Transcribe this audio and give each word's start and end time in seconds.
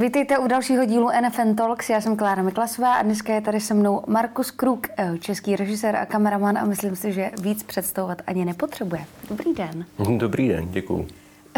Vítejte 0.00 0.38
u 0.38 0.46
dalšího 0.46 0.84
dílu 0.84 1.08
NFN 1.20 1.54
Talks. 1.54 1.90
Já 1.90 2.00
jsem 2.00 2.16
Klára 2.16 2.42
Miklasová 2.42 2.94
a 2.94 3.02
dneska 3.02 3.34
je 3.34 3.40
tady 3.40 3.60
se 3.60 3.74
mnou 3.74 4.02
Markus 4.06 4.50
Kruk, 4.50 4.86
eh, 4.96 5.18
český 5.18 5.56
režisér 5.56 5.96
a 5.96 6.06
kameraman 6.06 6.58
a 6.58 6.64
myslím 6.64 6.96
si, 6.96 7.12
že 7.12 7.30
víc 7.42 7.62
představovat 7.62 8.22
ani 8.26 8.44
nepotřebuje. 8.44 9.04
Dobrý 9.28 9.54
den. 9.54 9.84
Dobrý 10.18 10.48
den, 10.48 10.68
děkuju. 10.70 11.06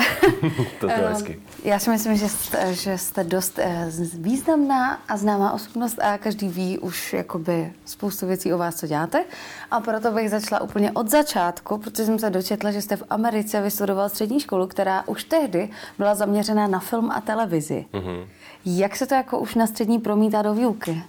to 0.80 0.86
je 0.86 0.96
hezky. 0.96 1.40
Já 1.64 1.78
si 1.78 1.90
myslím, 1.90 2.16
že 2.16 2.28
jste, 2.28 2.74
že 2.74 2.98
jste 2.98 3.24
dost 3.24 3.58
eh, 3.58 3.90
významná 4.14 4.98
a 5.08 5.16
známá 5.16 5.52
osobnost 5.52 5.98
a 6.02 6.18
každý 6.18 6.48
ví 6.48 6.78
už 6.78 7.12
jakoby 7.12 7.72
spoustu 7.84 8.26
věcí 8.26 8.52
o 8.52 8.58
vás, 8.58 8.76
co 8.76 8.86
děláte. 8.86 9.24
A 9.70 9.80
proto 9.80 10.10
bych 10.10 10.30
začala 10.30 10.60
úplně 10.60 10.92
od 10.92 11.10
začátku, 11.10 11.78
protože 11.78 12.04
jsem 12.04 12.18
se 12.18 12.30
dočetla, 12.30 12.70
že 12.70 12.82
jste 12.82 12.96
v 12.96 13.02
Americe 13.10 13.60
vystudoval 13.60 14.08
střední 14.08 14.40
školu, 14.40 14.66
která 14.66 15.08
už 15.08 15.24
tehdy 15.24 15.68
byla 15.98 16.14
zaměřená 16.14 16.66
na 16.66 16.78
film 16.78 17.10
a 17.10 17.20
televizi. 17.20 17.84
Mm-hmm. 17.92 18.26
Jak 18.64 18.96
se 18.96 19.06
to 19.06 19.14
jako 19.14 19.38
už 19.38 19.54
na 19.54 19.66
střední 19.66 19.98
promítá 19.98 20.42
do 20.42 20.54
výuky? 20.54 21.02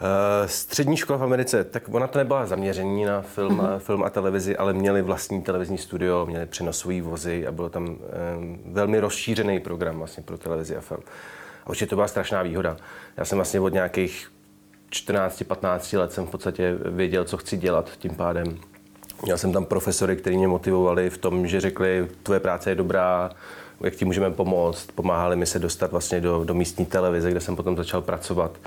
Eh, 0.00 0.48
střední 0.48 0.96
škola 0.96 1.18
v 1.18 1.22
Americe, 1.22 1.64
tak 1.64 1.82
ona 1.92 2.06
to 2.06 2.18
nebyla 2.18 2.46
zaměření 2.46 3.04
na 3.04 3.22
film, 3.22 3.58
uh-huh. 3.58 3.78
film 3.78 4.04
a 4.04 4.10
televizi, 4.10 4.56
ale 4.56 4.72
měli 4.72 5.02
vlastní 5.02 5.42
televizní 5.42 5.78
studio, 5.78 6.26
měli 6.26 6.46
přenosové 6.46 7.02
vozy 7.02 7.46
a 7.46 7.52
bylo 7.52 7.68
tam 7.68 7.86
um, 7.86 7.98
velmi 8.66 9.00
rozšířený 9.00 9.60
program 9.60 9.98
vlastně 9.98 10.22
pro 10.22 10.38
televizi 10.38 10.76
a 10.76 10.80
film. 10.80 11.00
A 11.64 11.68
určitě 11.68 11.86
to 11.86 11.96
byla 11.96 12.08
strašná 12.08 12.42
výhoda. 12.42 12.76
Já 13.16 13.24
jsem 13.24 13.38
vlastně 13.38 13.60
od 13.60 13.72
nějakých 13.72 14.30
14-15 14.90 15.98
let 15.98 16.12
jsem 16.12 16.26
v 16.26 16.30
podstatě 16.30 16.76
věděl, 16.84 17.24
co 17.24 17.36
chci 17.36 17.56
dělat 17.56 17.90
tím 17.98 18.14
pádem. 18.14 18.58
Měl 19.22 19.38
jsem 19.38 19.52
tam 19.52 19.64
profesory, 19.64 20.16
kteří 20.16 20.36
mě 20.36 20.48
motivovali 20.48 21.10
v 21.10 21.18
tom, 21.18 21.46
že 21.46 21.60
řekli, 21.60 22.08
tvoje 22.22 22.40
práce 22.40 22.70
je 22.70 22.74
dobrá, 22.74 23.30
jak 23.80 23.94
ti 23.94 24.04
můžeme 24.04 24.30
pomoct. 24.30 24.86
Pomáhali 24.94 25.36
mi 25.36 25.46
se 25.46 25.58
dostat 25.58 25.90
vlastně 25.90 26.20
do, 26.20 26.44
do 26.44 26.54
místní 26.54 26.86
televize, 26.86 27.30
kde 27.30 27.40
jsem 27.40 27.56
potom 27.56 27.76
začal 27.76 28.02
pracovat. 28.02 28.58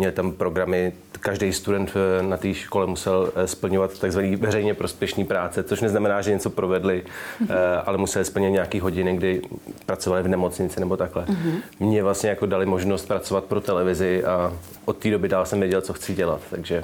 Měli 0.00 0.12
tam 0.12 0.32
programy, 0.32 0.92
každý 1.20 1.52
student 1.52 1.92
eh, 1.96 2.22
na 2.22 2.36
té 2.36 2.54
škole 2.54 2.86
musel 2.86 3.32
eh, 3.34 3.46
splňovat 3.46 3.98
takzvaný 3.98 4.36
veřejně 4.36 4.74
prospěšný 4.74 5.24
práce, 5.24 5.62
což 5.62 5.80
neznamená, 5.80 6.22
že 6.22 6.32
něco 6.32 6.50
provedli, 6.50 7.02
mm-hmm. 7.02 7.82
ale 7.86 7.98
museli 7.98 8.24
splnit 8.24 8.50
nějaký 8.50 8.80
hodiny, 8.80 9.16
kdy 9.16 9.42
pracovali 9.86 10.22
v 10.22 10.28
nemocnici 10.28 10.80
nebo 10.80 10.96
takhle. 10.96 11.24
Mm-hmm. 11.24 11.62
Mě 11.80 12.02
vlastně 12.02 12.30
jako 12.30 12.46
dali 12.46 12.66
možnost 12.66 13.08
pracovat 13.08 13.44
pro 13.44 13.60
televizi 13.60 14.24
a 14.24 14.52
od 14.84 14.96
té 14.96 15.10
doby 15.10 15.28
dál 15.28 15.46
jsem 15.46 15.60
věděl, 15.60 15.80
co 15.80 15.92
chci 15.92 16.14
dělat. 16.14 16.40
Takže 16.50 16.82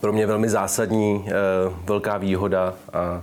pro 0.00 0.12
mě 0.12 0.26
velmi 0.26 0.48
zásadní, 0.48 1.28
velká 1.84 2.18
výhoda 2.18 2.74
a 2.92 3.22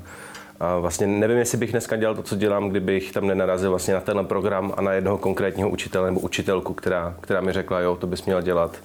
a 0.62 0.78
vlastně 0.78 1.08
nevím, 1.08 1.38
jestli 1.38 1.58
bych 1.58 1.72
dneska 1.72 1.96
dělal 1.96 2.16
to, 2.16 2.24
co 2.24 2.36
dělám, 2.36 2.70
kdybych 2.70 3.12
tam 3.12 3.28
nenarazil 3.28 3.70
vlastně 3.70 3.94
na 3.94 4.02
tenhle 4.02 4.24
program 4.24 4.74
a 4.78 4.82
na 4.82 4.92
jednoho 4.92 5.18
konkrétního 5.18 5.70
učitele 5.70 6.10
nebo 6.10 6.20
učitelku, 6.20 6.74
která, 6.74 7.16
která 7.22 7.42
mi 7.42 7.52
řekla, 7.52 7.80
jo, 7.80 7.96
to 7.96 8.08
bys 8.08 8.26
měl 8.26 8.42
dělat, 8.42 8.78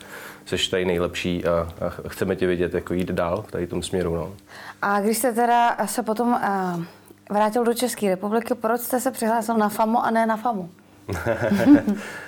jsi 0.47 0.71
tady 0.71 0.85
nejlepší 0.85 1.45
a, 1.45 1.69
a 1.87 2.09
chceme 2.09 2.37
tě 2.37 2.47
vidět 2.47 2.75
jako 2.75 2.95
jít 2.95 3.09
dál 3.09 3.45
v 3.49 3.53
tady 3.53 3.67
tom 3.67 3.83
směru. 3.83 4.15
No. 4.15 4.33
A 4.83 5.01
když 5.01 5.19
jste 5.19 5.33
teda 5.33 5.77
se 5.87 6.03
potom 6.03 6.29
uh, 6.29 6.83
vrátil 7.31 7.65
do 7.65 7.75
České 7.75 8.09
republiky, 8.09 8.55
proč 8.55 8.81
jste 8.81 9.01
se 9.01 9.11
přihlásil 9.11 9.57
na 9.57 9.69
FAMu 9.69 10.05
a 10.05 10.11
ne 10.11 10.27
na 10.27 10.37
FAMu? 10.37 10.71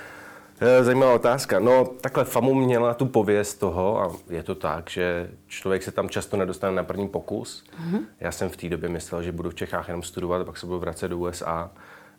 Eh, 0.60 0.84
zajímavá 0.84 1.12
otázka. 1.14 1.58
No, 1.58 1.84
takhle 2.00 2.24
FAMu 2.24 2.54
měla 2.54 2.94
tu 2.94 3.06
pověst 3.06 3.54
toho, 3.54 4.02
a 4.02 4.12
je 4.30 4.42
to 4.42 4.54
tak, 4.54 4.90
že 4.90 5.30
člověk 5.46 5.82
se 5.82 5.92
tam 5.92 6.08
často 6.08 6.36
nedostane 6.36 6.76
na 6.76 6.84
první 6.84 7.08
pokus. 7.08 7.64
Mm-hmm. 7.70 8.00
Já 8.20 8.32
jsem 8.32 8.48
v 8.48 8.56
té 8.56 8.68
době 8.68 8.88
myslel, 8.88 9.22
že 9.22 9.32
budu 9.32 9.50
v 9.50 9.54
Čechách 9.54 9.88
jenom 9.88 10.02
studovat, 10.02 10.40
a 10.40 10.44
pak 10.44 10.56
se 10.56 10.66
budu 10.66 10.78
vracet 10.78 11.08
do 11.08 11.18
USA. 11.18 11.70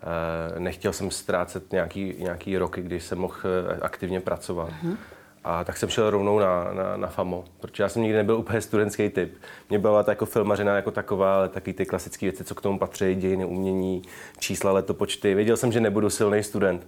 Eh, 0.02 0.60
nechtěl 0.60 0.94
jsem 0.94 1.12
ztrácet 1.12 1.72
nějaký, 1.72 2.16
nějaký 2.20 2.58
roky, 2.58 2.82
kdy 2.82 3.00
jsem 3.00 3.18
mohl 3.18 3.36
eh, 3.44 3.80
aktivně 3.82 4.22
pracovat. 4.22 4.70
Mm-hmm. 4.70 4.96
A 5.44 5.64
tak 5.64 5.78
jsem 5.78 5.90
šel 5.90 6.10
rovnou 6.10 6.40
na, 6.40 6.74
na, 6.74 6.98
na 6.98 7.08
FAMO, 7.08 7.46
protože 7.60 7.84
já 7.84 7.90
jsem 7.90 8.02
nikdy 8.02 8.18
nebyl 8.18 8.38
úplně 8.38 8.62
studentský 8.62 9.10
typ. 9.10 9.34
Mě 9.70 9.80
byla 9.80 10.04
to 10.04 10.12
jako 10.12 10.26
filmařina 10.26 10.76
jako 10.76 10.92
taková, 10.92 11.36
ale 11.36 11.50
taky 11.50 11.74
ty 11.74 11.86
klasické 11.86 12.26
věci, 12.26 12.44
co 12.44 12.56
k 12.56 12.62
tomu 12.62 12.80
patří, 12.80 13.16
dějiny, 13.16 13.46
umění, 13.46 14.02
čísla, 14.40 14.72
letopočty. 14.72 15.34
Věděl 15.34 15.58
jsem, 15.58 15.72
že 15.72 15.80
nebudu 15.80 16.10
silný 16.10 16.44
student. 16.44 16.88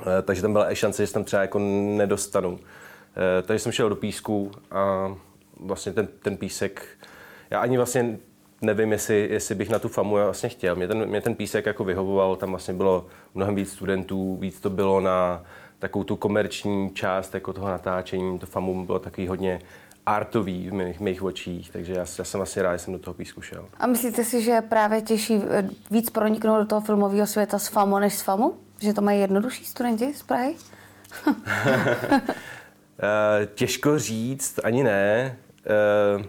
Eh, 0.00 0.22
takže 0.22 0.42
tam 0.42 0.52
byla 0.52 0.72
i 0.72 0.76
šance, 0.76 1.02
že 1.02 1.06
se 1.06 1.12
tam 1.12 1.24
třeba 1.24 1.42
jako 1.42 1.58
nedostanu. 1.96 2.58
Eh, 2.58 3.42
takže 3.42 3.58
jsem 3.58 3.72
šel 3.72 3.88
do 3.88 3.96
písku 3.96 4.50
a 4.70 5.14
vlastně 5.60 5.92
ten, 5.92 6.08
ten 6.22 6.36
písek, 6.36 6.86
já 7.50 7.60
ani 7.60 7.76
vlastně 7.76 8.18
nevím, 8.62 8.92
jestli, 8.92 9.28
jestli 9.30 9.54
bych 9.54 9.70
na 9.70 9.78
tu 9.78 9.88
famu 9.88 10.14
vlastně 10.14 10.48
chtěl. 10.48 10.76
Mě 10.76 10.88
ten, 10.88 11.06
mě 11.06 11.20
ten 11.20 11.34
písek 11.34 11.66
jako 11.66 11.84
vyhovoval, 11.84 12.36
tam 12.36 12.50
vlastně 12.50 12.74
bylo 12.74 13.06
mnohem 13.34 13.54
víc 13.54 13.72
studentů, 13.72 14.36
víc 14.36 14.60
to 14.60 14.70
bylo 14.70 15.00
na 15.00 15.44
takovou 15.78 16.04
tu 16.04 16.16
komerční 16.16 16.90
část 16.90 17.34
jako 17.34 17.52
toho 17.52 17.68
natáčení. 17.68 18.38
To 18.38 18.46
famu 18.46 18.86
bylo 18.86 18.98
takový 18.98 19.28
hodně 19.28 19.60
artový 20.06 20.70
v 20.70 20.72
mých, 20.72 21.00
mých 21.00 21.22
očích, 21.22 21.70
takže 21.70 21.92
já, 21.92 22.04
já 22.18 22.24
jsem 22.24 22.40
asi 22.40 22.62
rád, 22.62 22.72
že 22.76 22.78
jsem 22.78 22.92
do 22.92 22.98
toho 22.98 23.14
písku 23.14 23.40
šel. 23.40 23.66
A 23.78 23.86
myslíte 23.86 24.24
si, 24.24 24.42
že 24.42 24.60
právě 24.60 25.02
těžší 25.02 25.40
eh, 25.50 25.68
víc 25.90 26.10
proniknout 26.10 26.58
do 26.58 26.66
toho 26.66 26.80
filmového 26.80 27.26
světa 27.26 27.58
s 27.58 27.68
FAMO 27.68 27.98
než 27.98 28.14
s 28.14 28.22
FAMu? 28.22 28.54
Že 28.84 28.92
to 28.92 29.02
mají 29.02 29.20
jednodušší 29.20 29.64
studenti 29.64 30.14
z 30.14 30.22
Prahy? 30.22 30.54
Eh, 32.98 33.46
těžko 33.54 33.98
říct, 33.98 34.60
ani 34.64 34.84
ne. 34.84 35.36
Eh, 35.66 36.24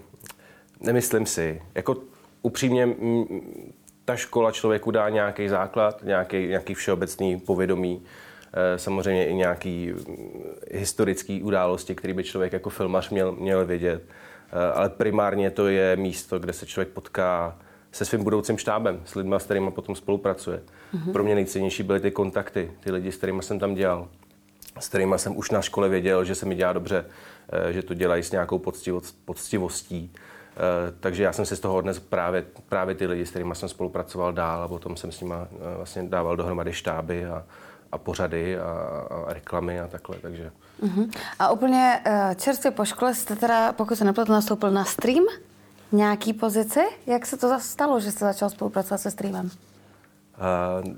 nemyslím 0.80 1.26
si. 1.26 1.62
Jako 1.76 1.98
upřímně, 2.42 2.90
ta 4.06 4.16
škola 4.16 4.52
člověku 4.52 4.92
dá 4.92 5.10
nějaký 5.10 5.48
základ, 5.50 6.04
nějaký, 6.04 6.48
nějaký 6.48 6.74
všeobecný 6.74 7.40
povědomí, 7.40 8.04
eh, 8.54 8.80
samozřejmě 8.80 9.28
i 9.28 9.34
nějaký 9.34 9.94
historický 10.72 11.44
události, 11.44 11.96
který 11.96 12.14
by 12.14 12.24
člověk 12.24 12.54
jako 12.54 12.70
filmař 12.70 13.10
měl, 13.10 13.32
měl 13.32 13.66
vědět. 13.66 14.04
Ale 14.74 14.90
primárně 14.90 15.52
to 15.52 15.68
je 15.68 15.96
místo, 15.96 16.40
kde 16.40 16.54
se 16.54 16.66
člověk 16.66 16.90
potká 16.90 17.58
se 17.96 18.06
svým 18.06 18.24
budoucím 18.24 18.58
štábem, 18.58 19.02
s 19.06 19.16
lidmi, 19.16 19.36
s 19.38 19.44
kterými 19.44 19.72
potom 19.72 19.96
spolupracuje. 19.96 20.62
Mm-hmm. 20.94 21.12
Pro 21.12 21.24
mě 21.24 21.36
nejcennější 21.36 21.84
byly 21.84 22.00
ty 22.00 22.12
kontakty, 22.12 22.72
ty 22.80 22.92
lidi, 22.92 23.12
s 23.12 23.18
kterými 23.18 23.44
jsem 23.44 23.60
tam 23.60 23.76
dělal, 23.76 24.08
s 24.80 24.88
kterými 24.88 25.16
jsem 25.18 25.38
už 25.38 25.52
na 25.52 25.62
škole 25.62 25.90
věděl, 25.90 26.26
že 26.26 26.36
se 26.36 26.46
mi 26.46 26.56
dělá 26.56 26.74
dobře, 26.74 27.06
eh, 27.50 27.74
že 27.74 27.84
to 27.84 27.94
dělají 27.94 28.24
s 28.24 28.32
nějakou 28.32 28.62
poctivostí. 29.26 30.12
Eh, 30.14 30.94
takže 31.00 31.24
já 31.24 31.34
jsem 31.34 31.46
si 31.46 31.56
z 31.56 31.60
toho 31.60 31.76
odnes 31.76 32.00
právě, 32.00 32.46
právě 32.70 32.96
ty 32.96 33.08
lidi, 33.08 33.26
s 33.26 33.30
kterými 33.30 33.56
jsem 33.56 33.70
spolupracoval 33.70 34.34
dál 34.34 34.64
a 34.64 34.68
potom 34.68 34.98
jsem 34.98 35.12
s 35.12 35.22
nimi 35.22 35.36
eh, 35.36 35.78
vlastně 35.78 36.04
dával 36.04 36.36
dohromady 36.36 36.74
štáby 36.74 37.26
a, 37.26 37.44
a 37.92 37.98
pořady 37.98 38.60
a, 38.60 38.64
a 39.28 39.34
reklamy 39.34 39.80
a 39.80 39.88
takhle, 39.88 40.18
takže... 40.22 40.52
Uh-huh. 40.84 41.12
A 41.40 41.52
úplně 41.52 42.02
čerstvě 42.36 42.72
po 42.72 42.86
škole 42.86 43.14
jste 43.14 43.36
teda, 43.36 43.74
pokud 43.74 43.96
se 43.96 44.06
nepletu, 44.06 44.32
nastoupil 44.32 44.72
na 44.72 44.86
stream? 44.86 45.26
Nějaký 45.92 46.34
pozici? 46.34 46.80
Jak 47.08 47.26
se 47.26 47.38
to 47.38 47.60
stalo, 47.60 48.00
že 48.00 48.12
jste 48.12 48.26
začal 48.26 48.50
spolupracovat 48.50 48.98
se 48.98 49.12
streamem? 49.12 49.46
Uh, 49.46 50.94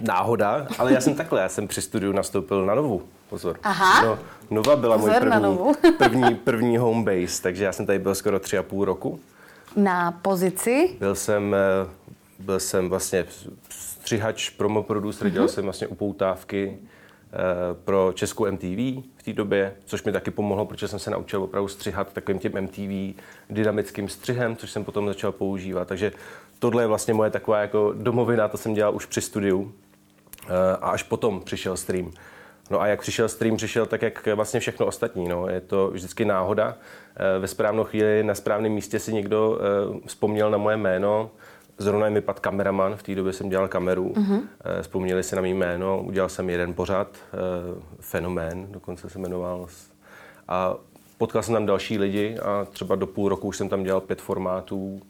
náhoda, 0.00 0.66
ale 0.78 0.92
já 0.92 1.00
jsem 1.00 1.14
takhle, 1.14 1.40
já 1.40 1.48
jsem 1.48 1.68
při 1.68 1.82
studiu 1.82 2.12
nastoupil 2.12 2.66
na 2.66 2.74
Novu. 2.74 3.02
Pozor. 3.30 3.58
Aha. 3.62 4.04
No, 4.04 4.18
Nova 4.50 4.76
byla 4.76 4.98
Pozor 4.98 5.22
můj 5.40 5.74
první, 5.74 5.92
první, 5.98 6.34
první 6.34 6.78
home 6.78 7.04
base, 7.04 7.42
takže 7.42 7.64
já 7.64 7.72
jsem 7.72 7.86
tady 7.86 7.98
byl 7.98 8.14
skoro 8.14 8.40
tři 8.40 8.58
a 8.58 8.62
půl 8.62 8.84
roku. 8.84 9.20
Na 9.76 10.12
pozici? 10.12 10.96
Byl 10.98 11.14
jsem, 11.14 11.54
eh, 11.54 11.90
byl 12.38 12.60
jsem 12.60 12.88
vlastně 12.88 13.26
střihač, 13.68 14.50
promo 14.50 14.82
producer, 14.82 15.30
dělal 15.30 15.48
jsem 15.48 15.64
vlastně 15.64 15.86
upoutávky 15.86 16.78
Eh, 17.32 17.74
pro 17.84 18.12
českou 18.14 18.46
MTV 18.46 19.02
té 19.28 19.36
době, 19.36 19.74
což 19.84 20.04
mi 20.04 20.12
taky 20.12 20.30
pomohlo, 20.30 20.66
protože 20.66 20.88
jsem 20.88 20.98
se 20.98 21.10
naučil 21.10 21.42
opravdu 21.42 21.68
střihat 21.68 22.12
takovým 22.12 22.38
tím 22.38 22.52
MTV 22.60 23.22
dynamickým 23.50 24.08
střihem, 24.08 24.56
což 24.56 24.70
jsem 24.70 24.84
potom 24.84 25.08
začal 25.08 25.32
používat. 25.32 25.88
Takže 25.88 26.12
tohle 26.58 26.82
je 26.82 26.86
vlastně 26.86 27.14
moje 27.14 27.30
taková 27.30 27.60
jako 27.60 27.94
domovina, 27.96 28.48
to 28.48 28.56
jsem 28.56 28.74
dělal 28.74 28.94
už 28.94 29.06
při 29.06 29.20
studiu 29.20 29.72
eh, 30.44 30.48
a 30.80 30.90
až 30.90 31.02
potom 31.02 31.40
přišel 31.40 31.76
stream. 31.76 32.10
No 32.70 32.80
a 32.80 32.86
jak 32.86 33.00
přišel 33.00 33.28
stream, 33.28 33.56
přišel 33.56 33.86
tak, 33.86 34.02
jak 34.02 34.28
vlastně 34.34 34.60
všechno 34.60 34.86
ostatní. 34.86 35.28
No. 35.28 35.48
Je 35.48 35.60
to 35.60 35.90
vždycky 35.90 36.24
náhoda. 36.24 36.76
Eh, 37.16 37.38
ve 37.38 37.48
správnou 37.48 37.84
chvíli 37.84 38.24
na 38.24 38.34
správném 38.34 38.72
místě 38.72 38.98
si 38.98 39.12
někdo 39.12 39.60
vzpomněl 40.06 40.50
na 40.50 40.58
moje 40.58 40.76
jméno, 40.76 41.30
Zrovna 41.78 42.08
mi 42.08 42.20
pad 42.20 42.40
kameraman, 42.40 42.96
v 42.96 43.02
té 43.02 43.14
době 43.14 43.32
jsem 43.32 43.48
dělal 43.48 43.68
kameru, 43.68 44.12
uh-huh. 44.16 44.42
vzpomněli 44.82 45.22
si 45.22 45.36
na 45.36 45.42
mý 45.42 45.54
jméno, 45.54 46.02
udělal 46.02 46.28
jsem 46.28 46.50
jeden 46.50 46.74
pořad, 46.74 47.08
eh, 47.16 47.36
Fenomén, 48.00 48.66
dokonce 48.70 49.10
se 49.10 49.18
jmenoval. 49.18 49.66
A 50.48 50.74
potkal 51.18 51.42
jsem 51.42 51.54
tam 51.54 51.66
další 51.66 51.98
lidi 51.98 52.38
a 52.38 52.66
třeba 52.70 52.96
do 52.96 53.06
půl 53.06 53.28
roku 53.28 53.48
už 53.48 53.56
jsem 53.56 53.68
tam 53.68 53.82
dělal 53.82 54.00
pět 54.00 54.20
formátů. 54.20 55.02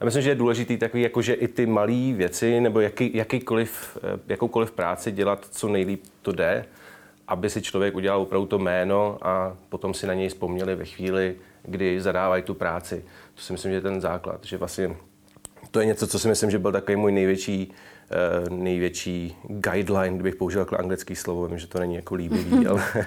Já 0.00 0.04
myslím, 0.04 0.22
že 0.22 0.30
je 0.30 0.34
důležitý 0.34 0.76
takový, 0.76 1.02
jako 1.02 1.22
že 1.22 1.34
i 1.34 1.48
ty 1.48 1.66
malé 1.66 2.12
věci 2.12 2.60
nebo 2.60 2.80
jaký, 2.80 3.16
jakýkoliv, 3.16 3.98
eh, 4.02 4.20
jakoukoliv 4.26 4.70
práci 4.70 5.12
dělat, 5.12 5.46
co 5.50 5.68
nejlíp 5.68 6.02
to 6.22 6.32
jde, 6.32 6.64
aby 7.28 7.50
si 7.50 7.62
člověk 7.62 7.96
udělal 7.96 8.20
opravdu 8.20 8.46
to 8.46 8.58
jméno 8.58 9.18
a 9.22 9.56
potom 9.68 9.94
si 9.94 10.06
na 10.06 10.14
něj 10.14 10.28
vzpomněli 10.28 10.74
ve 10.74 10.84
chvíli, 10.84 11.36
kdy 11.62 12.00
zadávají 12.00 12.42
tu 12.42 12.54
práci. 12.54 13.04
To 13.34 13.42
si 13.42 13.52
myslím, 13.52 13.72
že 13.72 13.76
je 13.76 13.80
ten 13.80 14.00
základ, 14.00 14.44
že 14.44 14.56
vlastně 14.56 14.96
to 15.74 15.80
je 15.80 15.86
něco, 15.86 16.06
co 16.06 16.18
si 16.18 16.28
myslím, 16.28 16.50
že 16.50 16.58
byl 16.58 16.72
takový 16.72 16.96
můj 16.96 17.12
největší, 17.12 17.72
uh, 18.48 18.58
největší 18.58 19.36
guideline, 19.48 20.14
kdybych 20.14 20.36
použil 20.36 20.60
jako 20.60 20.76
anglický 20.76 21.16
slovo, 21.16 21.46
vím, 21.46 21.58
že 21.58 21.66
to 21.66 21.78
není 21.78 21.94
jako 21.94 22.14
líbivý, 22.14 22.66
ale 22.66 22.82
uh, 22.96 23.02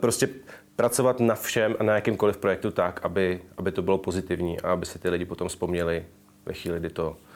prostě 0.00 0.28
pracovat 0.76 1.20
na 1.20 1.34
všem 1.34 1.76
a 1.78 1.82
na 1.82 1.94
jakýmkoliv 1.94 2.36
projektu 2.36 2.70
tak, 2.70 3.00
aby, 3.02 3.40
aby 3.56 3.72
to 3.72 3.82
bylo 3.82 3.98
pozitivní 3.98 4.60
a 4.60 4.72
aby 4.72 4.86
se 4.86 4.98
ty 4.98 5.10
lidi 5.10 5.24
potom 5.24 5.48
vzpomněli 5.48 6.04
ve 6.46 6.52
chvíli, 6.52 6.80
kdy 6.80 6.90
to 6.90 7.16
Eh, 7.16 7.31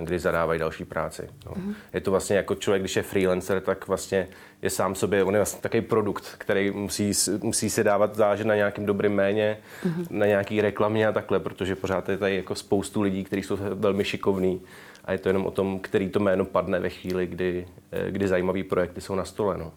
kdy 0.00 0.18
zadávají 0.18 0.60
další 0.60 0.84
práci. 0.84 1.28
No. 1.46 1.52
Mm-hmm. 1.52 1.74
Je 1.94 2.00
to 2.00 2.10
vlastně 2.10 2.36
jako 2.36 2.54
člověk, 2.54 2.82
když 2.82 2.96
je 2.96 3.02
freelancer, 3.02 3.60
tak 3.60 3.88
vlastně 3.88 4.28
je 4.62 4.70
sám 4.70 4.94
sobě, 4.94 5.24
on 5.24 5.34
je 5.34 5.38
vlastně 5.38 5.60
takový 5.60 5.80
produkt, 5.80 6.24
který 6.38 6.70
musí, 6.70 7.12
musí 7.42 7.70
si 7.70 7.84
dávat 7.84 8.14
zážet 8.14 8.46
na 8.46 8.54
nějakým 8.54 8.86
dobrým 8.86 9.12
méně, 9.12 9.58
mm-hmm. 9.84 10.06
na 10.10 10.26
nějaký 10.26 10.60
reklamě 10.60 11.06
a 11.06 11.12
takhle, 11.12 11.40
protože 11.40 11.76
pořád 11.76 12.08
je 12.08 12.18
tady 12.18 12.36
jako 12.36 12.54
spoustu 12.54 13.02
lidí, 13.02 13.24
kteří 13.24 13.42
jsou 13.42 13.58
velmi 13.74 14.04
šikovní 14.04 14.60
a 15.08 15.12
je 15.12 15.18
to 15.18 15.28
jenom 15.28 15.46
o 15.46 15.50
tom, 15.50 15.80
který 15.80 16.08
to 16.08 16.20
jméno 16.20 16.44
padne 16.44 16.80
ve 16.80 16.88
chvíli, 16.88 17.26
kdy, 17.26 17.68
eh, 17.92 18.10
kdy 18.10 18.28
zajímavé 18.28 18.64
projekty 18.64 19.00
jsou 19.00 19.14
na 19.14 19.24
stole. 19.24 19.58
No. 19.58 19.72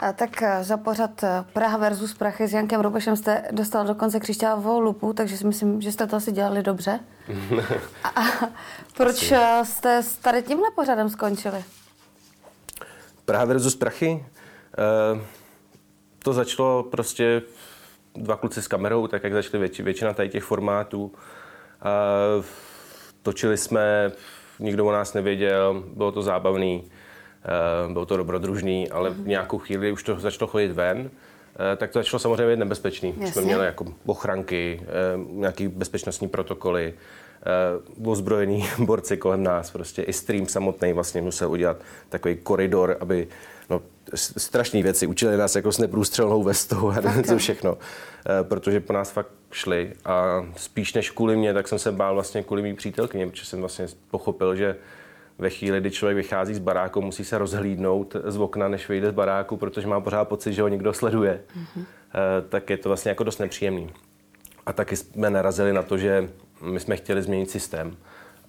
A 0.00 0.12
tak 0.12 0.42
eh, 0.42 0.64
za 0.64 0.76
pořad 0.76 1.24
eh, 1.24 1.44
Praha 1.52 1.76
versus 1.76 2.14
Prachy 2.14 2.48
s 2.48 2.52
Jankem 2.52 2.80
Robešem 2.80 3.16
jste 3.16 3.44
dostal 3.50 3.86
dokonce 3.86 4.20
křišťálovou 4.20 4.80
lupu, 4.80 5.12
takže 5.12 5.36
si 5.36 5.46
myslím, 5.46 5.80
že 5.80 5.92
jste 5.92 6.06
to 6.06 6.16
asi 6.16 6.32
dělali 6.32 6.62
dobře. 6.62 7.00
a, 8.04 8.08
a 8.08 8.48
proč 8.96 9.32
asi. 9.32 9.72
jste 9.72 10.02
tady 10.22 10.42
tímhle 10.42 10.70
pořadem 10.74 11.10
skončili? 11.10 11.64
Praha 13.24 13.44
versus 13.44 13.76
Prachy? 13.76 14.24
Uh, 15.14 15.20
to 16.18 16.32
začalo 16.32 16.82
prostě 16.82 17.42
dva 18.14 18.36
kluci 18.36 18.62
s 18.62 18.68
kamerou, 18.68 19.06
tak 19.06 19.24
jak 19.24 19.32
začaly 19.32 19.58
větši, 19.58 19.82
většina 19.82 20.12
tady 20.14 20.28
těch 20.28 20.44
formátů. 20.44 21.04
Uh, 21.04 22.44
točili 23.22 23.56
jsme 23.56 24.12
nikdo 24.60 24.86
o 24.86 24.92
nás 24.92 25.14
nevěděl, 25.14 25.84
bylo 25.96 26.12
to 26.12 26.22
zábavný, 26.22 26.84
eh, 27.44 27.92
bylo 27.92 28.06
to 28.06 28.16
dobrodružný, 28.16 28.90
ale 28.90 29.10
v 29.10 29.26
nějakou 29.26 29.58
chvíli 29.58 29.92
už 29.92 30.02
to 30.02 30.20
začalo 30.20 30.48
chodit 30.48 30.72
ven, 30.72 31.10
eh, 31.72 31.76
tak 31.76 31.90
to 31.90 31.98
začalo 31.98 32.20
samozřejmě 32.20 32.52
být 32.52 32.58
nebezpečný. 32.58 33.14
Jasně. 33.18 33.32
Jsme 33.32 33.42
měli 33.42 33.66
jako 33.66 33.84
ochranky, 34.06 34.80
eh, 34.82 34.86
nějaké 35.30 35.68
bezpečnostní 35.68 36.28
protokoly, 36.28 36.94
ozbrojení 38.04 38.68
borci 38.78 39.16
kolem 39.16 39.42
nás, 39.42 39.70
prostě 39.70 40.02
i 40.02 40.12
stream 40.12 40.46
samotný 40.46 40.92
vlastně 40.92 41.22
musel 41.22 41.50
udělat 41.50 41.76
takový 42.08 42.36
koridor, 42.36 42.96
aby 43.00 43.28
strašné 44.14 44.82
věci. 44.82 45.06
Učili 45.06 45.36
nás 45.36 45.56
jako 45.56 45.72
s 45.72 45.78
neprůstřelnou 45.78 46.42
vestou 46.42 46.90
a 46.90 47.22
co 47.26 47.38
všechno, 47.38 47.78
protože 48.42 48.80
po 48.80 48.92
nás 48.92 49.10
fakt 49.10 49.30
šli 49.52 49.92
a 50.04 50.46
spíš 50.56 50.94
než 50.94 51.10
kvůli 51.10 51.36
mě, 51.36 51.54
tak 51.54 51.68
jsem 51.68 51.78
se 51.78 51.92
bál 51.92 52.14
vlastně 52.14 52.42
kvůli 52.42 52.62
mý 52.62 52.74
přítelkyně, 52.74 53.26
protože 53.26 53.44
jsem 53.44 53.60
vlastně 53.60 53.86
pochopil, 54.10 54.56
že 54.56 54.76
ve 55.38 55.50
chvíli, 55.50 55.80
kdy 55.80 55.90
člověk 55.90 56.16
vychází 56.16 56.54
z 56.54 56.58
baráku, 56.58 57.02
musí 57.02 57.24
se 57.24 57.38
rozhlídnout 57.38 58.16
z 58.24 58.36
okna, 58.36 58.68
než 58.68 58.88
vyjde 58.88 59.10
z 59.10 59.14
baráku, 59.14 59.56
protože 59.56 59.86
má 59.86 60.00
pořád 60.00 60.28
pocit, 60.28 60.52
že 60.52 60.62
ho 60.62 60.68
někdo 60.68 60.92
sleduje, 60.92 61.40
mm-hmm. 61.56 61.84
tak 62.48 62.70
je 62.70 62.76
to 62.76 62.88
vlastně 62.88 63.08
jako 63.08 63.24
dost 63.24 63.38
nepříjemný. 63.38 63.90
A 64.66 64.72
taky 64.72 64.96
jsme 64.96 65.30
narazili 65.30 65.72
na 65.72 65.82
to, 65.82 65.98
že 65.98 66.28
my 66.60 66.80
jsme 66.80 66.96
chtěli 66.96 67.22
změnit 67.22 67.50
systém 67.50 67.96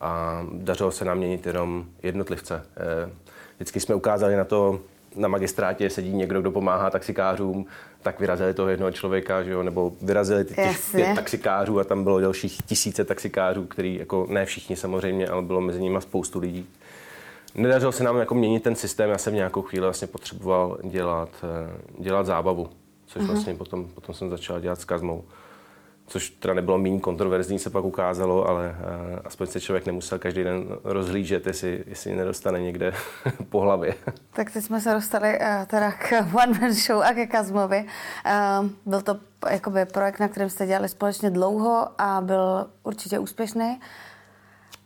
a 0.01 0.41
dařilo 0.53 0.91
se 0.91 1.05
nám 1.05 1.17
měnit 1.17 1.45
jenom 1.45 1.85
jednotlivce. 2.03 2.65
Eh, 2.77 3.09
vždycky 3.55 3.79
jsme 3.79 3.95
ukázali 3.95 4.35
na 4.35 4.43
to, 4.45 4.79
na 5.15 5.27
magistrátě 5.27 5.89
sedí 5.89 6.13
někdo, 6.13 6.41
kdo 6.41 6.51
pomáhá 6.51 6.89
taxikářům, 6.89 7.65
tak 8.01 8.19
vyrazili 8.19 8.53
toho 8.53 8.69
jednoho 8.69 8.91
člověka, 8.91 9.43
že 9.43 9.51
jo? 9.51 9.63
nebo 9.63 9.93
vyrazili 10.01 10.43
ty 10.45 10.53
těch 10.53 10.91
pět 10.91 11.15
taxikářů 11.15 11.79
a 11.79 11.83
tam 11.83 12.03
bylo 12.03 12.19
dalších 12.19 12.61
tisíce 12.65 13.05
taxikářů, 13.05 13.65
který 13.65 13.95
jako 13.95 14.27
ne 14.29 14.45
všichni 14.45 14.75
samozřejmě, 14.75 15.27
ale 15.27 15.41
bylo 15.41 15.61
mezi 15.61 15.81
nimi 15.81 16.01
spoustu 16.01 16.39
lidí. 16.39 16.67
Nedařilo 17.55 17.91
se 17.91 18.03
nám 18.03 18.17
jako 18.17 18.35
měnit 18.35 18.63
ten 18.63 18.75
systém, 18.75 19.09
já 19.09 19.17
jsem 19.17 19.35
nějakou 19.35 19.61
chvíli 19.61 19.83
vlastně 19.83 20.07
potřeboval 20.07 20.77
dělat, 20.83 21.29
eh, 21.43 22.01
dělat 22.03 22.25
zábavu, 22.25 22.69
což 23.05 23.21
mm-hmm. 23.21 23.27
vlastně 23.27 23.55
potom, 23.55 23.87
potom 23.95 24.15
jsem 24.15 24.29
začal 24.29 24.59
dělat 24.59 24.81
s 24.81 24.85
Kazmou 24.85 25.23
což 26.07 26.29
teda 26.29 26.53
nebylo 26.53 26.77
méně 26.77 26.99
kontroverzní, 26.99 27.59
se 27.59 27.69
pak 27.69 27.83
ukázalo, 27.83 28.47
ale 28.47 28.69
uh, 28.69 29.19
aspoň 29.25 29.47
se 29.47 29.59
člověk 29.59 29.85
nemusel 29.85 30.19
každý 30.19 30.43
den 30.43 30.65
rozhlížet, 30.83 31.47
jestli, 31.47 31.83
jestli 31.87 32.15
nedostane 32.15 32.59
někde 32.59 32.93
po 33.49 33.59
hlavě. 33.59 33.95
Tak 34.33 34.51
teď 34.51 34.63
jsme 34.63 34.81
se 34.81 34.93
dostali 34.93 35.39
uh, 35.39 35.65
teda 35.65 35.91
k 35.91 36.13
One 36.43 36.59
Man 36.59 36.73
Show 36.73 37.01
a 37.01 37.13
ke 37.13 37.27
Kazmovi. 37.27 37.85
Uh, 38.61 38.69
byl 38.85 39.01
to 39.01 39.17
jakoby 39.49 39.85
projekt, 39.85 40.19
na 40.19 40.27
kterém 40.27 40.49
jste 40.49 40.65
dělali 40.65 40.89
společně 40.89 41.29
dlouho 41.29 41.87
a 41.97 42.21
byl 42.21 42.67
určitě 42.83 43.19
úspěšný. 43.19 43.79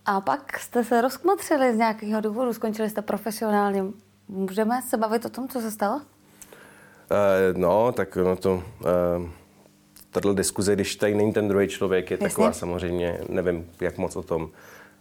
A 0.06 0.22
pak 0.22 0.60
jste 0.60 0.84
se 0.84 1.02
rozkmotřili 1.02 1.74
z 1.74 1.78
nějakého 1.78 2.22
důvodu, 2.22 2.54
skončili 2.54 2.90
jste 2.90 3.02
profesionálně. 3.02 3.84
Můžeme 4.28 4.82
se 4.82 4.98
bavit 4.98 5.26
o 5.26 5.30
tom, 5.30 5.48
co 5.48 5.62
se 5.62 5.72
stalo? 5.72 5.96
Uh, 5.96 6.02
no, 7.58 7.92
tak 7.92 8.16
no 8.16 8.36
to... 8.36 8.54
Uh 8.54 9.30
tato 10.16 10.34
diskuze, 10.34 10.76
když 10.76 10.96
tady 10.96 11.16
není 11.16 11.34
ten 11.34 11.48
druhý 11.48 11.68
člověk, 11.68 12.12
je 12.12 12.16
Jasně. 12.16 12.30
taková 12.30 12.54
samozřejmě, 12.54 13.20
nevím, 13.30 13.70
jak 13.82 13.98
moc 13.98 14.16
o 14.16 14.24
tom 14.24 14.50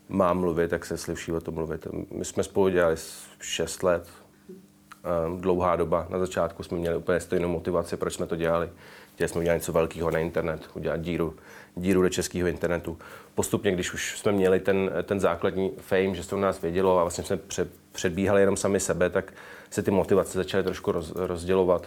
mám 0.09 0.41
mluvit, 0.41 0.71
tak 0.71 0.87
se 0.87 0.97
slyší 0.97 1.33
o 1.33 1.41
tom 1.41 1.55
mluvit. 1.55 1.87
My 2.11 2.25
jsme 2.25 2.43
spolu 2.43 2.69
dělali 2.69 2.97
6 3.41 3.83
let, 3.83 4.09
dlouhá 5.37 5.77
doba. 5.77 6.07
Na 6.11 6.19
začátku 6.19 6.63
jsme 6.63 6.79
měli 6.79 6.97
úplně 6.97 7.21
stejnou 7.21 7.49
motivaci, 7.49 7.97
proč 7.97 8.15
jsme 8.15 8.27
to 8.27 8.37
dělali. 8.37 8.69
Chtěli 9.15 9.29
jsme 9.29 9.41
udělat 9.41 9.55
něco 9.55 9.73
velkého 9.73 10.11
na 10.11 10.19
internet, 10.19 10.61
udělat 10.75 11.01
díru, 11.01 11.35
díru 11.77 12.03
do 12.03 12.09
českého 12.09 12.49
internetu. 12.49 12.99
Postupně, 13.35 13.73
když 13.73 13.95
už 13.95 14.19
jsme 14.19 14.33
měli 14.33 14.61
ten, 14.61 14.91
ten 15.03 15.21
základní 15.21 15.73
fame, 15.79 16.15
že 16.15 16.23
se 16.23 16.31
to 16.31 16.37
u 16.37 16.41
nás 16.41 16.61
vědělo 16.61 16.99
a 16.99 17.03
vlastně 17.03 17.25
jsme 17.25 17.37
před, 17.37 17.69
předbíhali 17.93 18.43
jenom 18.43 18.57
sami 18.57 18.81
sebe, 18.81 19.11
tak 19.11 19.33
se 19.71 19.83
ty 19.83 19.91
motivace 19.91 20.39
začaly 20.39 20.65
trošku 20.65 20.93
roz, 20.93 21.13
rozdělovat 21.17 21.87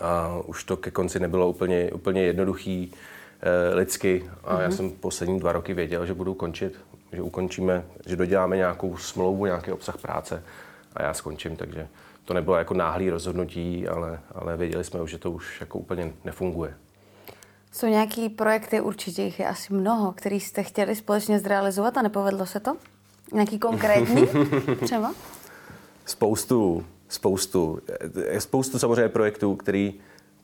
a 0.00 0.40
už 0.46 0.64
to 0.64 0.76
ke 0.76 0.90
konci 0.90 1.20
nebylo 1.20 1.48
úplně, 1.48 1.90
úplně 1.92 2.22
jednoduchý 2.22 2.92
eh, 3.40 3.74
lidsky 3.74 4.30
a 4.44 4.54
mm-hmm. 4.54 4.60
já 4.60 4.68
mhm. 4.68 4.76
jsem 4.76 4.90
poslední 4.90 5.40
dva 5.40 5.52
roky 5.52 5.74
věděl, 5.74 6.06
že 6.06 6.14
budu 6.14 6.34
končit, 6.34 6.80
že 7.12 7.22
ukončíme, 7.22 7.84
že 8.06 8.16
doděláme 8.16 8.56
nějakou 8.56 8.96
smlouvu, 8.96 9.46
nějaký 9.46 9.72
obsah 9.72 9.96
práce 9.96 10.42
a 10.94 11.02
já 11.02 11.14
skončím, 11.14 11.56
takže 11.56 11.88
to 12.24 12.34
nebylo 12.34 12.56
jako 12.56 12.74
náhlý 12.74 13.10
rozhodnutí, 13.10 13.88
ale, 13.88 14.20
ale 14.34 14.56
věděli 14.56 14.84
jsme 14.84 15.02
už, 15.02 15.10
že 15.10 15.18
to 15.18 15.30
už 15.30 15.60
jako 15.60 15.78
úplně 15.78 16.12
nefunguje. 16.24 16.74
Jsou 17.72 17.86
nějaký 17.86 18.28
projekty, 18.28 18.80
určitě 18.80 19.22
jich 19.22 19.40
je 19.40 19.48
asi 19.48 19.72
mnoho, 19.72 20.12
který 20.12 20.40
jste 20.40 20.62
chtěli 20.62 20.96
společně 20.96 21.38
zrealizovat 21.38 21.96
a 21.96 22.02
nepovedlo 22.02 22.46
se 22.46 22.60
to? 22.60 22.76
Nějaký 23.32 23.58
konkrétní 23.58 24.28
třeba? 24.84 25.14
Spoustu 26.06 26.84
spoustu. 27.12 27.80
Je 28.30 28.40
spoustu 28.40 28.78
samozřejmě 28.78 29.08
projektů, 29.08 29.56
který 29.56 29.94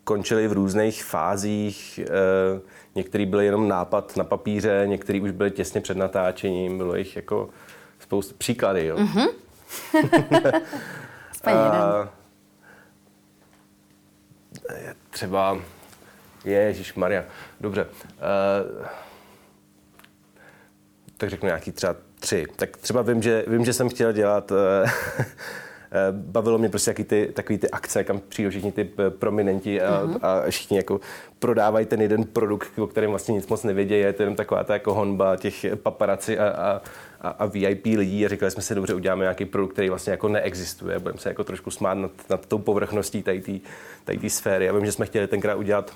končili 0.04 0.48
v 0.48 0.52
různých 0.52 1.04
fázích. 1.04 2.00
Eh, 2.02 2.60
některý 2.94 3.26
byly 3.26 3.44
jenom 3.44 3.68
nápad 3.68 4.16
na 4.16 4.24
papíře, 4.24 4.82
některý 4.86 5.20
už 5.20 5.30
byly 5.30 5.50
těsně 5.50 5.80
před 5.80 5.96
natáčením. 5.96 6.78
Bylo 6.78 6.96
jich 6.96 7.16
jako 7.16 7.48
spoustu 7.98 8.34
příklady. 8.38 8.86
Jo. 8.86 8.96
Mm-hmm. 11.44 11.58
A, 11.58 12.08
třeba 15.10 15.58
Ježíš 16.44 16.94
Maria. 16.94 17.24
Dobře. 17.60 17.84
Uh, 17.84 18.86
tak 21.16 21.30
řeknu 21.30 21.46
nějaký 21.46 21.72
třeba 21.72 21.96
tři. 22.20 22.46
Tak 22.56 22.76
třeba 22.76 23.02
vím, 23.02 23.22
že, 23.22 23.44
vím, 23.46 23.64
že 23.64 23.72
jsem 23.72 23.88
chtěl 23.88 24.12
dělat 24.12 24.50
uh, 24.50 24.56
Eh, 24.58 25.24
bavilo 26.12 26.58
mě 26.58 26.68
prostě 26.68 26.94
ty, 26.94 27.30
takový 27.34 27.58
ty 27.58 27.70
akce, 27.70 28.04
kam 28.04 28.20
přijdou 28.28 28.50
všichni 28.50 28.72
ty 28.72 28.90
eh, 28.98 29.10
prominenti 29.10 29.82
a, 29.82 30.02
uh-huh. 30.04 30.18
a 30.22 30.50
všichni 30.50 30.76
jako 30.76 31.00
prodávají 31.38 31.86
ten 31.86 32.00
jeden 32.00 32.24
produkt, 32.24 32.78
o 32.78 32.86
kterém 32.86 33.10
vlastně 33.10 33.34
nic 33.34 33.46
moc 33.46 33.64
nevědějí. 33.64 34.02
Je 34.02 34.12
to 34.12 34.22
jenom 34.22 34.36
taková 34.36 34.64
ta 34.64 34.72
jako 34.72 34.94
honba 34.94 35.36
těch 35.36 35.66
paparaci 35.82 36.38
a, 36.38 36.48
a, 36.48 36.80
a, 37.20 37.28
a 37.28 37.46
VIP 37.46 37.86
lidí 37.86 38.26
a 38.26 38.28
říkali 38.28 38.50
jsme 38.50 38.62
si, 38.62 38.74
dobře, 38.74 38.94
uděláme 38.94 39.24
nějaký 39.24 39.44
produkt, 39.44 39.72
který 39.72 39.88
vlastně 39.88 40.10
jako 40.10 40.28
neexistuje. 40.28 40.98
Budeme 40.98 41.18
se 41.18 41.28
jako 41.28 41.44
trošku 41.44 41.70
smát 41.70 41.94
nad, 41.94 42.10
nad 42.30 42.46
tou 42.46 42.58
povrchností 42.58 43.22
tady 43.22 43.60
té 44.04 44.30
sféry. 44.30 44.64
Já 44.64 44.72
vím, 44.72 44.86
že 44.86 44.92
jsme 44.92 45.06
chtěli 45.06 45.26
tenkrát 45.26 45.54
udělat 45.54 45.92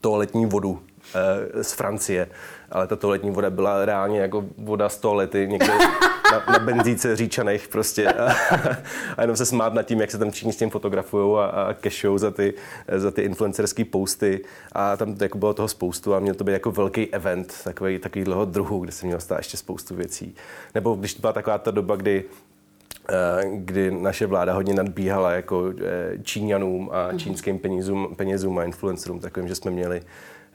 toaletní 0.00 0.46
vodu 0.46 0.82
e, 1.14 1.64
z 1.64 1.72
Francie, 1.72 2.28
ale 2.70 2.86
ta 2.86 2.96
toaletní 2.96 3.30
voda 3.30 3.50
byla 3.50 3.84
reálně 3.84 4.20
jako 4.20 4.44
voda 4.58 4.88
z 4.88 4.98
toalety 4.98 5.48
někde 5.50 5.72
na, 6.32 6.52
na 6.52 6.58
benzíce 6.58 7.16
říčanech 7.16 7.68
prostě 7.68 8.08
a, 8.12 8.34
a 9.16 9.20
jenom 9.20 9.36
se 9.36 9.46
smát 9.46 9.74
nad 9.74 9.82
tím, 9.82 10.00
jak 10.00 10.10
se 10.10 10.18
tam 10.18 10.30
všichni 10.30 10.52
s 10.52 10.56
tím 10.56 10.70
fotografují 10.70 11.38
a, 11.38 11.44
a 11.44 11.74
cashou 11.74 12.18
za 12.18 12.30
ty, 12.30 12.54
za 12.96 13.10
ty 13.10 13.22
influencerské 13.22 13.84
posty 13.84 14.44
a 14.72 14.96
tam 14.96 15.16
jako 15.20 15.38
bylo 15.38 15.54
toho 15.54 15.68
spoustu 15.68 16.14
a 16.14 16.20
měl 16.20 16.34
to 16.34 16.44
být 16.44 16.52
jako 16.52 16.70
velký 16.70 17.14
event 17.14 17.54
takový, 17.64 17.98
takovýhleho 17.98 18.44
druhu, 18.44 18.80
kde 18.80 18.92
se 18.92 19.06
mělo 19.06 19.20
stát 19.20 19.36
ještě 19.36 19.56
spoustu 19.56 19.94
věcí. 19.94 20.34
Nebo 20.74 20.94
když 20.94 21.14
byla 21.14 21.32
taková 21.32 21.58
ta 21.58 21.70
doba, 21.70 21.96
kdy 21.96 22.24
eh, 23.10 23.42
kdy 23.54 23.90
naše 23.90 24.26
vláda 24.26 24.52
hodně 24.52 24.74
nadbíhala 24.74 25.32
jako 25.32 25.72
eh, 25.84 26.18
Číňanům 26.22 26.90
a 26.92 27.08
mhm. 27.08 27.18
čínským 27.18 27.58
penězům, 27.58 28.14
penězům 28.16 28.58
a 28.58 28.64
influencerům, 28.64 29.20
takovým, 29.20 29.48
že 29.48 29.54
jsme 29.54 29.70
měli 29.70 30.02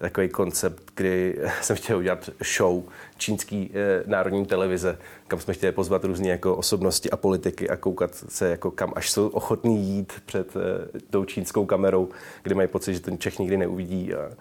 takový 0.01 0.29
koncept, 0.29 0.83
kdy 0.95 1.39
jsem 1.61 1.75
chtěl 1.75 1.97
udělat 1.97 2.29
show 2.57 2.83
čínský 3.17 3.71
eh, 3.73 4.03
národní 4.05 4.45
televize, 4.45 4.97
kam 5.27 5.39
jsme 5.39 5.53
chtěli 5.53 5.71
pozvat 5.71 6.03
různé 6.03 6.27
jako 6.27 6.55
osobnosti 6.55 7.11
a 7.11 7.17
politiky 7.17 7.69
a 7.69 7.75
koukat 7.75 8.15
se, 8.29 8.49
jako 8.49 8.71
kam 8.71 8.93
až 8.95 9.11
jsou 9.11 9.27
ochotní 9.27 9.83
jít 9.83 10.13
před 10.25 10.55
eh, 10.55 10.99
tou 11.09 11.25
čínskou 11.25 11.65
kamerou, 11.65 12.09
kde 12.43 12.55
mají 12.55 12.67
pocit, 12.67 12.93
že 12.93 12.99
ten 12.99 13.17
Čech 13.17 13.39
nikdy 13.39 13.57
neuvidí 13.57 14.13
a 14.13 14.31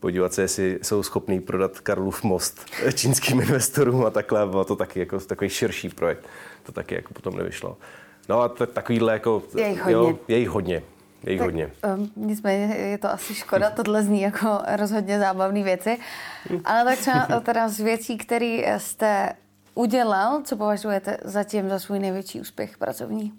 podívat 0.00 0.34
se, 0.34 0.42
jestli 0.42 0.78
jsou 0.82 1.02
schopní 1.02 1.40
prodat 1.40 1.80
Karlův 1.80 2.22
most 2.22 2.66
čínským 2.94 3.40
investorům 3.40 4.04
a 4.04 4.10
takhle. 4.10 4.46
Bylo 4.46 4.64
to 4.64 4.76
taky 4.76 5.00
jako 5.00 5.20
takový 5.20 5.50
širší 5.50 5.88
projekt. 5.88 6.26
To 6.62 6.72
taky 6.72 6.94
jako 6.94 7.14
potom 7.14 7.36
nevyšlo. 7.36 7.76
No 8.28 8.40
a 8.40 8.48
t- 8.48 8.66
takovýhle 8.66 9.12
jako... 9.12 9.42
Je 9.56 9.68
jich 9.68 9.82
hodně. 9.82 9.92
Jo, 9.92 10.18
je 10.28 10.38
jich 10.38 10.48
hodně. 10.48 10.82
Je 11.24 11.32
jich 11.32 11.38
Tak, 11.38 11.46
hodně. 11.46 11.70
Um, 11.96 12.10
nicméně 12.16 12.74
je 12.74 12.98
to 12.98 13.10
asi 13.10 13.34
škoda, 13.34 13.70
tohle 13.70 14.02
zní 14.02 14.20
jako 14.20 14.62
rozhodně 14.76 15.18
zábavné 15.18 15.62
věci. 15.62 15.98
Ale 16.64 16.84
tak 16.84 16.98
třeba 16.98 17.40
teda 17.44 17.68
z 17.68 17.80
věcí, 17.80 18.18
které 18.18 18.78
jste 18.80 19.32
udělal, 19.74 20.42
co 20.42 20.56
považujete 20.56 21.16
zatím 21.24 21.68
za 21.68 21.78
svůj 21.78 21.98
největší 21.98 22.40
úspěch 22.40 22.78
pracovní? 22.78 23.32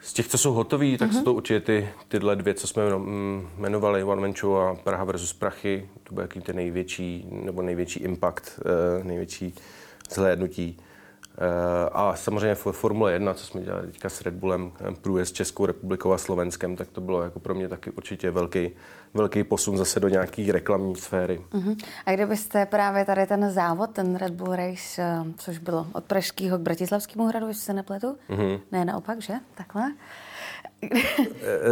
Z 0.00 0.12
těch, 0.12 0.28
co 0.28 0.38
jsou 0.38 0.52
hotový, 0.52 0.98
tak 0.98 1.12
jsou 1.12 1.22
to 1.22 1.34
určitě 1.34 1.60
ty, 1.60 1.88
tyhle 2.08 2.36
dvě, 2.36 2.54
co 2.54 2.66
jsme 2.66 2.96
mm, 2.96 3.48
jmenovali, 3.58 4.04
One 4.04 4.20
Man 4.20 4.34
Show 4.34 4.56
a 4.56 4.74
Praha 4.74 5.04
versus 5.04 5.32
Prachy. 5.32 5.88
To 6.02 6.14
byl 6.14 6.22
jaký 6.22 6.40
ten 6.40 6.56
největší, 6.56 7.28
nebo 7.30 7.62
největší 7.62 8.00
impact, 8.00 8.60
eh, 8.60 9.04
největší 9.04 9.54
zhlédnutí. 10.10 10.78
Eh, 11.38 11.88
A 11.92 12.14
samozřejmě 12.16 12.54
Formule 12.54 13.12
1, 13.12 13.34
co 13.34 13.46
jsme 13.46 13.60
dělali 13.60 13.86
teďka 13.86 14.08
s 14.08 14.20
Red 14.20 14.34
Bullem, 14.34 14.72
eh, 14.80 14.94
průjezd 15.00 15.34
Českou 15.34 15.66
republikou 15.66 16.12
a 16.12 16.18
Slovenskem, 16.18 16.76
tak 16.76 16.88
to 16.88 17.00
bylo 17.00 17.22
jako 17.22 17.40
pro 17.40 17.54
mě 17.54 17.68
taky 17.68 17.90
určitě 17.90 18.30
velký, 18.30 18.70
velký 19.14 19.44
posun 19.44 19.76
zase 19.76 20.00
do 20.00 20.08
nějaké 20.08 20.52
reklamní 20.52 20.96
sféry. 20.96 21.40
Uh-huh. 21.52 21.76
A 22.06 22.12
kdybyste 22.12 22.66
právě 22.66 23.04
tady 23.04 23.26
ten 23.26 23.50
závod, 23.50 23.90
ten 23.90 24.16
Red 24.16 24.32
Bull 24.32 24.56
Race, 24.56 25.02
eh, 25.02 25.24
což 25.36 25.58
bylo 25.58 25.86
od 25.92 26.04
Pražského 26.04 26.58
k 26.58 26.60
Bratislavskému 26.60 27.26
hradu, 27.26 27.48
jestli 27.48 27.62
se 27.62 27.72
nepletu? 27.72 28.16
Uh-huh. 28.30 28.60
Ne, 28.72 28.84
naopak, 28.84 29.20
že? 29.22 29.34
Takhle. 29.54 29.92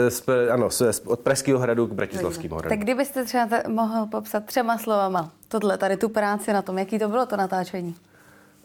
Z- 0.09 0.25
Ano, 0.53 0.69
od 1.07 1.21
Pražského 1.21 1.59
hradu 1.59 1.87
k 1.87 1.93
Bratislavskému 1.93 2.55
hradu. 2.55 2.69
tak 2.69 2.79
kdybyste 2.79 3.25
třeba 3.25 3.47
te- 3.47 3.63
mohl 3.69 4.07
popsat 4.07 4.45
třema 4.45 4.79
slovama 4.79 5.31
tohle, 5.49 5.79
tady 5.79 5.97
tu 5.97 6.09
práci 6.09 6.53
na 6.53 6.63
tom, 6.63 6.79
jaký 6.79 6.99
to 6.99 7.09
bylo 7.09 7.27
to 7.27 7.37
natáčení? 7.37 7.95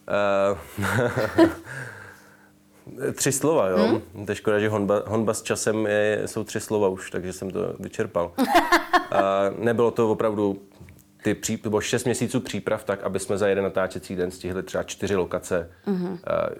Eh, 0.09 0.57
tři 3.13 3.31
slova, 3.31 3.67
jo. 3.67 3.77
Hmm? 3.77 4.25
To 4.25 4.31
je 4.31 4.35
škoda, 4.35 4.59
že 4.59 4.69
honba, 4.69 5.03
honba 5.05 5.33
s 5.33 5.41
časem 5.41 5.85
je, 5.85 6.21
jsou 6.25 6.43
tři 6.43 6.59
slova 6.59 6.87
už, 6.87 7.11
takže 7.11 7.33
jsem 7.33 7.51
to 7.51 7.73
vyčerpal. 7.79 8.31
A 9.11 9.49
nebylo 9.57 9.91
to 9.91 10.11
opravdu, 10.11 10.61
ty 11.23 11.33
pří, 11.33 11.57
to 11.57 11.69
bylo 11.69 11.81
šest 11.81 12.03
měsíců 12.03 12.39
příprav 12.39 12.83
tak, 12.83 13.03
aby 13.03 13.19
jsme 13.19 13.37
za 13.37 13.47
jeden 13.47 13.63
natáčecí 13.63 14.15
den 14.15 14.31
stihli 14.31 14.63
třeba 14.63 14.83
čtyři 14.83 15.15
lokace. 15.15 15.69
Mm-hmm. 15.87 16.17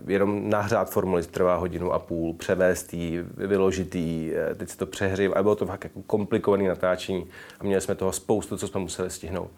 Jenom 0.08 0.50
nahřát 0.50 0.90
formuly 0.90 1.24
trvá 1.24 1.56
hodinu 1.56 1.94
a 1.94 2.00
půl, 2.00 2.34
převést 2.34 2.94
jí, 2.94 3.20
vyložit 3.38 3.96
jí, 3.96 4.32
eh, 4.36 4.56
teď 4.56 4.70
se 4.70 4.78
to 4.78 4.86
přehřiv 4.86 5.32
a 5.36 5.44
bylo 5.44 5.56
to 5.56 5.66
fakt 5.66 5.84
jako 5.84 6.02
komplikované 6.02 6.68
natáčení 6.68 7.28
a 7.60 7.64
měli 7.64 7.82
jsme 7.82 7.96
toho 7.96 8.12
spoustu, 8.12 8.58
co 8.58 8.68
jsme 8.68 8.80
museli 8.80 9.10
stihnout. 9.10 9.52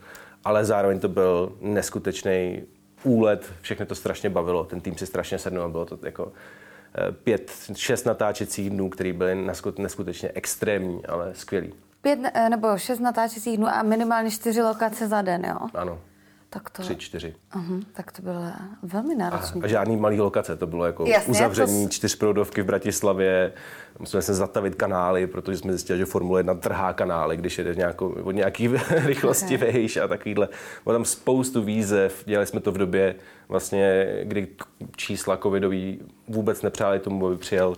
Ale 0.44 0.66
zároveň 0.66 1.00
to 1.00 1.08
byl 1.08 1.52
neskutečný 1.62 2.64
úlet, 3.04 3.54
všechno 3.62 3.86
to 3.86 3.96
strašně 3.96 4.30
bavilo, 4.30 4.64
ten 4.64 4.82
tým 4.82 4.98
si 4.98 5.06
strašně 5.06 5.38
sednul 5.38 5.64
a 5.64 5.68
bylo 5.68 5.86
to 5.86 6.00
jako 6.04 6.32
eh, 6.96 7.12
pět, 7.12 7.52
šest 7.76 8.06
natáčecích 8.06 8.70
dnů, 8.70 8.90
které 8.90 9.14
byly 9.14 9.36
nesku- 9.36 9.82
neskutečně 9.82 10.32
extrémní, 10.34 11.06
ale 11.06 11.34
skvělý. 11.34 11.74
Pět 12.02 12.20
eh, 12.34 12.50
nebo 12.50 12.78
šest 12.78 13.00
natáčecích 13.00 13.58
dnů 13.58 13.68
a 13.68 13.84
minimálně 13.84 14.32
čtyři 14.32 14.62
lokace 14.62 15.08
za 15.08 15.22
den, 15.22 15.46
jo? 15.46 15.68
Ano, 15.74 16.00
Tak 16.52 16.70
to, 16.70 16.82
tři, 16.82 16.96
čtyři. 16.96 17.36
uh-huh, 17.54 17.84
tak 17.94 18.12
to 18.12 18.22
bylo 18.22 18.42
velmi 18.84 19.16
náročné. 19.16 19.62
A 19.64 19.68
žádný 19.68 19.98
malý 19.98 20.22
lokace, 20.22 20.56
to 20.56 20.68
bylo 20.68 20.86
jako 20.86 21.06
Jasně, 21.06 21.32
uzavření 21.32 21.84
to 21.88 21.92
s- 21.92 21.96
čtyřproudovky 21.96 22.62
v 22.62 22.66
Bratislavě, 22.66 23.54
museli 24.00 24.24
jsme 24.24 24.34
zatavit 24.34 24.76
kanály, 24.76 25.28
protože 25.28 25.58
jsme 25.58 25.72
zjistili, 25.74 26.00
že 26.00 26.06
Formule 26.06 26.40
1 26.40 26.54
trhá 26.54 26.94
kanály, 26.94 27.38
když 27.38 27.58
jede 27.58 27.76
nějakou, 27.76 28.10
od 28.10 28.32
nějaký 28.32 28.68
rychlosti 29.06 29.56
Okay. 29.58 29.72
vejš 29.72 29.98
a 29.98 30.08
takovýhle. 30.08 30.50
Bylo 30.84 30.96
tam 30.96 31.06
spoustu 31.06 31.64
výzev, 31.64 32.24
dělali 32.26 32.46
jsme 32.48 32.60
to 32.60 32.72
v 32.72 32.78
době, 32.78 33.16
vlastně, 33.50 34.06
kdy 34.24 34.48
čísla 34.96 35.38
covidový 35.38 36.00
vůbec 36.28 36.62
nepřáli 36.62 37.00
tomu, 37.00 37.28
aby 37.28 37.38
přijel 37.38 37.76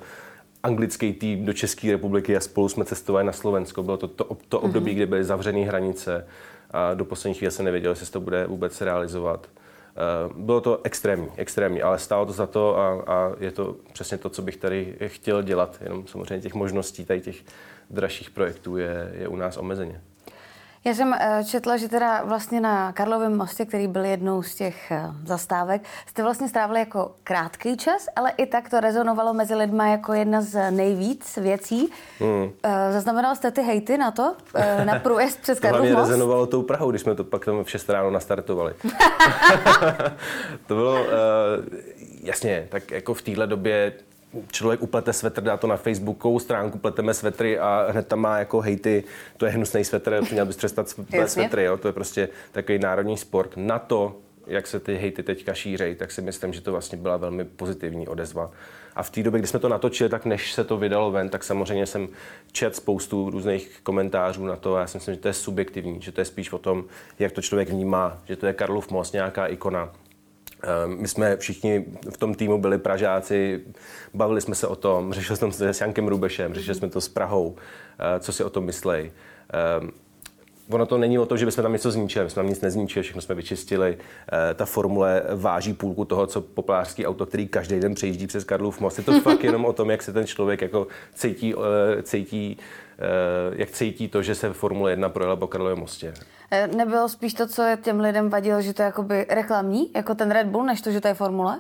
anglický 0.63 1.13
tým 1.13 1.45
do 1.45 1.53
České 1.53 1.91
republiky 1.91 2.37
a 2.37 2.39
spolu 2.39 2.69
jsme 2.69 2.85
cestovali 2.85 3.25
na 3.25 3.31
Slovensko. 3.31 3.83
Bylo 3.83 3.97
to 3.97 4.07
to, 4.07 4.37
to 4.49 4.59
období, 4.59 4.93
kdy 4.93 5.05
byly 5.05 5.23
zavřené 5.23 5.59
hranice 5.59 6.25
a 6.71 6.93
do 6.93 7.05
poslední 7.05 7.33
chvíle 7.33 7.51
se 7.51 7.63
nevědělo, 7.63 7.91
jestli 7.91 8.05
se 8.05 8.11
to 8.11 8.19
bude 8.19 8.45
vůbec 8.45 8.81
realizovat. 8.81 9.49
Eh, 9.55 10.33
Bylo 10.35 10.61
to 10.61 10.79
extrémní, 10.83 11.27
extrémní, 11.37 11.81
ale 11.81 11.99
stálo 11.99 12.25
to 12.25 12.33
za 12.33 12.47
to 12.47 12.77
a, 12.77 13.03
a 13.07 13.31
je 13.39 13.51
to 13.51 13.75
přesně 13.93 14.17
to, 14.17 14.29
co 14.29 14.41
bych 14.41 14.57
tady 14.57 14.95
chtěl 15.05 15.43
dělat. 15.43 15.77
Jenom 15.83 16.07
samozřejmě 16.07 16.41
těch 16.41 16.53
možností, 16.53 17.05
tady 17.05 17.21
těch 17.21 17.35
dražších 17.89 18.29
projektů 18.29 18.77
je, 18.77 19.11
je 19.17 19.27
u 19.27 19.35
nás 19.35 19.57
omezeně. 19.57 20.01
Já 20.85 20.93
jsem 20.93 21.13
eh, 21.13 21.43
četla, 21.43 21.77
že 21.77 21.89
teda 21.89 22.23
vlastně 22.23 22.61
na 22.61 22.91
Karlovém 22.91 23.37
mostě, 23.37 23.65
který 23.65 23.87
byl 23.87 24.05
jednou 24.05 24.43
z 24.43 24.55
těch 24.55 24.91
eh, 24.91 25.03
zastávek, 25.25 25.81
jste 26.05 26.23
vlastně 26.23 26.47
strávili 26.47 26.79
jako 26.79 27.11
krátký 27.23 27.77
čas, 27.77 28.07
ale 28.15 28.31
i 28.37 28.45
tak 28.45 28.69
to 28.69 28.79
rezonovalo 28.79 29.33
mezi 29.33 29.55
lidma 29.55 29.87
jako 29.87 30.13
jedna 30.13 30.41
z 30.41 30.71
nejvíc 30.71 31.37
věcí. 31.37 31.89
Hmm. 32.19 32.51
Zaznamenal 32.91 33.35
jste 33.35 33.51
ty 33.51 33.61
hejty 33.61 33.97
na 33.97 34.11
to, 34.11 34.35
eh, 34.55 34.85
na 34.85 34.99
průjezd 34.99 35.41
přes 35.41 35.59
Karlov 35.59 35.89
most? 35.89 36.09
rezonovalo 36.09 36.47
tou 36.47 36.61
Prahou, 36.63 36.89
když 36.89 37.01
jsme 37.01 37.15
to 37.15 37.23
pak 37.23 37.45
tam 37.45 37.63
v 37.63 37.69
6 37.69 37.89
ráno 37.89 38.11
nastartovali. 38.11 38.73
to 40.67 40.75
bylo, 40.75 41.05
jasně, 42.23 42.67
tak 42.69 42.91
jako 42.91 43.13
v 43.13 43.21
téhle 43.21 43.47
době 43.47 43.93
člověk 44.51 44.81
uplete 44.81 45.13
svetr, 45.13 45.41
dá 45.41 45.57
to 45.57 45.67
na 45.67 45.77
Facebookovou 45.77 46.39
stránku, 46.39 46.77
pleteme 46.77 47.13
svetry 47.13 47.59
a 47.59 47.87
hned 47.91 48.07
tam 48.07 48.19
má 48.19 48.37
jako 48.39 48.61
hejty, 48.61 49.03
to 49.37 49.45
je 49.45 49.51
hnusný 49.51 49.83
svetr, 49.83 50.21
měl 50.31 50.45
bys 50.45 50.55
přestat 50.55 50.89
s- 50.89 50.93
plet 50.93 51.29
svetry, 51.29 51.63
jo? 51.63 51.77
to 51.77 51.87
je 51.87 51.93
prostě 51.93 52.29
takový 52.51 52.79
národní 52.79 53.17
sport. 53.17 53.51
Na 53.55 53.79
to, 53.79 54.15
jak 54.47 54.67
se 54.67 54.79
ty 54.79 54.95
hejty 54.95 55.23
teďka 55.23 55.53
šířejí, 55.53 55.95
tak 55.95 56.11
si 56.11 56.21
myslím, 56.21 56.53
že 56.53 56.61
to 56.61 56.71
vlastně 56.71 56.97
byla 56.97 57.17
velmi 57.17 57.43
pozitivní 57.45 58.07
odezva. 58.07 58.51
A 58.95 59.03
v 59.03 59.09
té 59.09 59.23
době, 59.23 59.39
kdy 59.39 59.47
jsme 59.47 59.59
to 59.59 59.69
natočili, 59.69 60.09
tak 60.09 60.25
než 60.25 60.53
se 60.53 60.63
to 60.63 60.77
vydalo 60.77 61.11
ven, 61.11 61.29
tak 61.29 61.43
samozřejmě 61.43 61.85
jsem 61.85 62.07
čet 62.51 62.75
spoustu 62.75 63.29
různých 63.29 63.79
komentářů 63.83 64.45
na 64.45 64.55
to 64.55 64.75
a 64.75 64.79
já 64.79 64.87
si 64.87 64.97
myslím, 64.97 65.15
že 65.15 65.21
to 65.21 65.27
je 65.27 65.33
subjektivní, 65.33 66.01
že 66.01 66.11
to 66.11 66.21
je 66.21 66.25
spíš 66.25 66.51
o 66.53 66.57
tom, 66.57 66.83
jak 67.19 67.31
to 67.31 67.41
člověk 67.41 67.69
vnímá, 67.69 68.17
že 68.25 68.35
to 68.35 68.47
je 68.47 68.53
Karlov 68.53 68.91
most, 68.91 69.13
nějaká 69.13 69.47
ikona. 69.47 69.89
Ehm, 70.63 70.97
My 71.01 71.07
jsme 71.07 71.37
všichni 71.37 71.85
v 72.09 72.17
tom 72.17 72.35
týmu 72.35 72.61
byli 72.61 72.77
Pražáci, 72.77 73.61
bavili 74.13 74.41
jsme 74.41 74.55
se 74.55 74.67
o 74.67 74.75
tom, 74.75 75.13
řešili 75.13 75.37
jsme 75.37 75.47
to 75.51 75.53
s 75.63 75.81
Jankem 75.81 76.07
Rubešem, 76.07 76.53
řešili 76.53 76.75
jsme 76.75 76.89
to 76.89 77.01
s 77.01 77.09
Prahou, 77.09 77.55
eh, 77.99 78.19
co 78.19 78.33
si 78.33 78.43
o 78.43 78.49
tom 78.49 78.65
myslej. 78.65 79.11
Ehm, 79.53 79.91
Ono 80.69 80.85
to 80.85 80.97
není 80.97 81.19
o 81.19 81.25
tom, 81.25 81.37
že 81.37 81.45
bychom 81.45 81.61
tam 81.61 81.73
něco 81.73 81.91
zničili, 81.91 82.25
my 82.25 82.29
jsme 82.29 82.35
tam 82.39 82.49
nic 82.49 82.61
nezničili, 82.61 83.03
všechno 83.03 83.21
jsme 83.21 83.35
vyčistili. 83.35 83.97
Ta 84.55 84.65
formule 84.65 85.23
váží 85.35 85.73
půlku 85.73 86.05
toho, 86.05 86.27
co 86.27 86.41
populářský 86.41 87.05
auto, 87.05 87.25
který 87.25 87.47
každý 87.47 87.79
den 87.79 87.95
přejíždí 87.95 88.27
přes 88.27 88.43
Karlův 88.43 88.79
most. 88.79 88.97
Je 88.97 89.03
to 89.03 89.19
fakt 89.19 89.43
jenom 89.43 89.65
o 89.65 89.73
tom, 89.73 89.89
jak 89.89 90.01
se 90.01 90.13
ten 90.13 90.27
člověk 90.27 90.61
jako 90.61 90.87
cítí, 91.13 91.53
cítí 92.03 92.57
jak 93.55 93.71
cítí 93.71 94.07
to, 94.07 94.23
že 94.23 94.35
se 94.35 94.53
Formule 94.53 94.91
1 94.91 95.09
projela 95.09 95.35
po 95.35 95.47
Karlově 95.47 95.75
mostě. 95.75 96.13
Eh, 96.51 96.67
Nebylo 96.67 97.09
spíš 97.09 97.33
to, 97.33 97.47
co 97.47 97.63
těm 97.81 97.99
lidem 97.99 98.29
vadilo, 98.29 98.61
že 98.61 98.73
to 98.73 98.81
je 98.81 98.85
jakoby 98.85 99.25
reklamní, 99.29 99.91
jako 99.95 100.15
ten 100.15 100.31
Red 100.31 100.47
Bull, 100.47 100.65
než 100.65 100.81
to, 100.81 100.91
že 100.91 101.01
to 101.01 101.07
je 101.07 101.13
formule? 101.13 101.59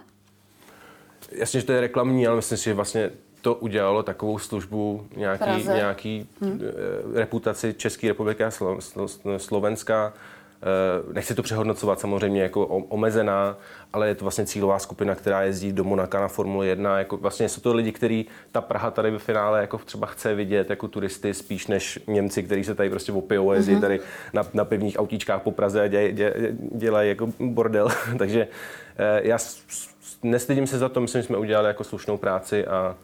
Jasně, 1.31 1.59
že 1.59 1.65
to 1.65 1.71
je 1.73 1.81
reklamní, 1.81 2.27
ale 2.27 2.35
myslím 2.35 2.57
si, 2.57 2.63
že 2.63 2.73
vlastně 2.73 3.09
to 3.41 3.55
udělalo 3.55 4.03
takovou 4.03 4.39
službu 4.39 5.07
nějaký, 5.15 5.43
Praze. 5.43 5.73
nějaký 5.73 6.29
hmm. 6.41 6.61
reputaci 7.13 7.73
České 7.73 8.07
republiky 8.07 8.43
a 8.43 8.49
Slo- 8.49 8.77
Slo- 8.77 9.37
Slovenska. 9.37 10.13
Eh, 10.61 11.13
Nechci 11.13 11.35
to 11.35 11.43
přehodnocovat 11.43 11.99
samozřejmě 11.99 12.41
jako 12.41 12.65
omezená, 12.67 13.57
ale 13.93 14.07
je 14.07 14.15
to 14.15 14.25
vlastně 14.25 14.45
cílová 14.45 14.79
skupina, 14.79 15.15
která 15.15 15.41
jezdí 15.41 15.73
do 15.73 15.83
Monaka 15.83 16.21
na 16.21 16.27
Formule 16.27 16.67
1. 16.67 16.99
Jako 16.99 17.17
vlastně 17.17 17.49
jsou 17.49 17.61
to 17.61 17.73
lidi, 17.73 17.91
kteří 17.91 18.27
ta 18.51 18.61
Praha 18.61 18.91
tady 18.91 19.11
ve 19.11 19.19
finále 19.19 19.61
jako 19.61 19.77
třeba 19.77 20.07
chce 20.07 20.35
vidět 20.35 20.69
jako 20.69 20.87
turisty 20.87 21.33
spíš 21.33 21.67
než 21.67 21.99
Němci, 22.07 22.43
kteří 22.43 22.63
se 22.63 22.75
tady 22.75 22.89
prostě 22.89 23.11
opijou 23.11 23.51
a 23.51 23.55
jezdí 23.55 23.79
tady 23.81 23.99
na, 24.33 24.43
na 24.53 24.65
pivních 24.65 24.99
autíčkách 24.99 25.41
po 25.41 25.51
Praze 25.51 25.81
a 25.81 25.87
dělají 25.87 26.13
dě, 26.13 26.33
dělaj 26.75 27.09
jako 27.09 27.29
bordel. 27.39 27.89
Takže 28.17 28.47
eh, 28.97 29.21
já 29.23 29.37
nestydím 30.23 30.67
se 30.67 30.77
za 30.77 30.89
to, 30.89 31.01
myslím, 31.01 31.21
že 31.21 31.27
jsme 31.27 31.37
udělali 31.37 31.67
jako 31.67 31.83
slušnou 31.83 32.17
práci 32.17 32.65
a, 32.67 32.95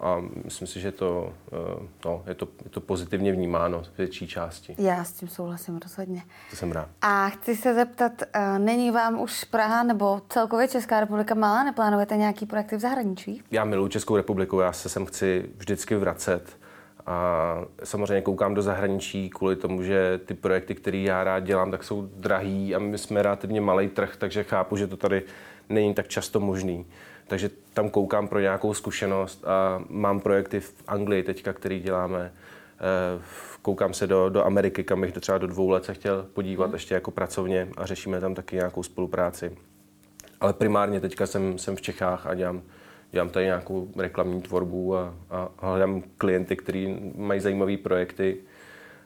a 0.00 0.22
myslím 0.44 0.68
si, 0.68 0.80
že 0.80 0.92
to, 0.92 1.32
eh, 1.52 1.86
no, 2.04 2.22
je, 2.26 2.34
to, 2.34 2.48
je 2.64 2.70
to 2.70 2.80
pozitivně 2.80 3.32
vnímáno 3.32 3.82
v 3.82 3.98
větší 3.98 4.28
části. 4.28 4.74
Já 4.78 5.04
s 5.04 5.12
tím 5.12 5.28
souhlasím 5.28 5.78
rozhodně. 5.82 6.22
To 6.50 6.56
jsem 6.56 6.72
rád. 6.72 6.88
A 7.02 7.28
chci 7.28 7.56
se 7.56 7.74
zeptat, 7.74 8.12
eh, 8.32 8.58
není 8.58 8.90
vám 8.90 9.20
už 9.20 9.44
Praha 9.44 9.82
nebo 9.82 10.22
celkově 10.28 10.68
Česká 10.68 11.00
republika 11.00 11.34
malá? 11.34 11.64
Neplánujete 11.64 12.16
nějaký 12.16 12.46
projekty 12.46 12.76
v 12.76 12.80
zahraničí? 12.80 13.42
Já 13.50 13.64
miluji 13.64 13.88
Českou 13.88 14.16
republiku, 14.16 14.60
já 14.60 14.72
se 14.72 14.88
sem 14.88 15.06
chci 15.06 15.50
vždycky 15.56 15.96
vracet 15.96 16.58
A 17.06 17.64
samozřejmě 17.84 18.22
koukám 18.22 18.54
do 18.54 18.62
zahraničí 18.62 19.30
kvůli 19.30 19.56
tomu, 19.56 19.82
že 19.82 20.20
ty 20.24 20.34
projekty, 20.34 20.74
které 20.74 20.98
já 20.98 21.24
rád 21.24 21.40
dělám, 21.40 21.70
tak 21.70 21.84
jsou 21.84 22.02
drahý 22.02 22.74
a 22.74 22.78
my 22.78 22.98
jsme 22.98 23.22
relativně 23.22 23.60
malý 23.60 23.88
trh, 23.88 24.16
takže 24.16 24.44
chápu, 24.44 24.76
že 24.76 24.86
to 24.86 24.96
tady 24.96 25.22
není 25.68 25.94
tak 25.94 26.08
často 26.08 26.40
možný. 26.40 26.86
Takže 27.30 27.50
tam 27.74 27.90
koukám 27.90 28.28
pro 28.28 28.40
nějakou 28.40 28.74
zkušenost 28.74 29.44
a 29.46 29.84
mám 29.88 30.20
projekty 30.20 30.60
v 30.60 30.74
Anglii 30.88 31.22
teďka, 31.22 31.52
který 31.52 31.80
děláme. 31.80 32.32
Eh, 32.80 33.22
koukám 33.62 33.94
se 33.94 34.06
do, 34.06 34.28
do 34.28 34.44
Ameriky, 34.44 34.84
kam 34.84 35.00
bych 35.00 35.12
třeba 35.12 35.38
do 35.38 35.46
dvou 35.46 35.70
let 35.70 35.84
se 35.84 35.94
chtěl 35.94 36.26
podívat 36.32 36.64
hmm. 36.64 36.74
ještě 36.74 36.94
jako 36.94 37.10
pracovně 37.10 37.68
a 37.76 37.86
řešíme 37.86 38.20
tam 38.20 38.34
taky 38.34 38.56
nějakou 38.56 38.82
spolupráci. 38.82 39.56
Ale 40.40 40.52
primárně 40.52 41.00
teďka 41.00 41.26
jsem, 41.26 41.58
jsem 41.58 41.76
v 41.76 41.80
Čechách 41.80 42.26
a 42.26 42.34
dělám, 42.34 42.62
dělám 43.10 43.28
tady 43.28 43.46
nějakou 43.46 43.88
reklamní 43.96 44.42
tvorbu 44.42 44.96
a, 44.96 45.14
a 45.30 45.48
hledám 45.58 46.02
klienty, 46.18 46.56
kteří 46.56 47.12
mají 47.16 47.40
zajímavé 47.40 47.76
projekty. 47.76 48.36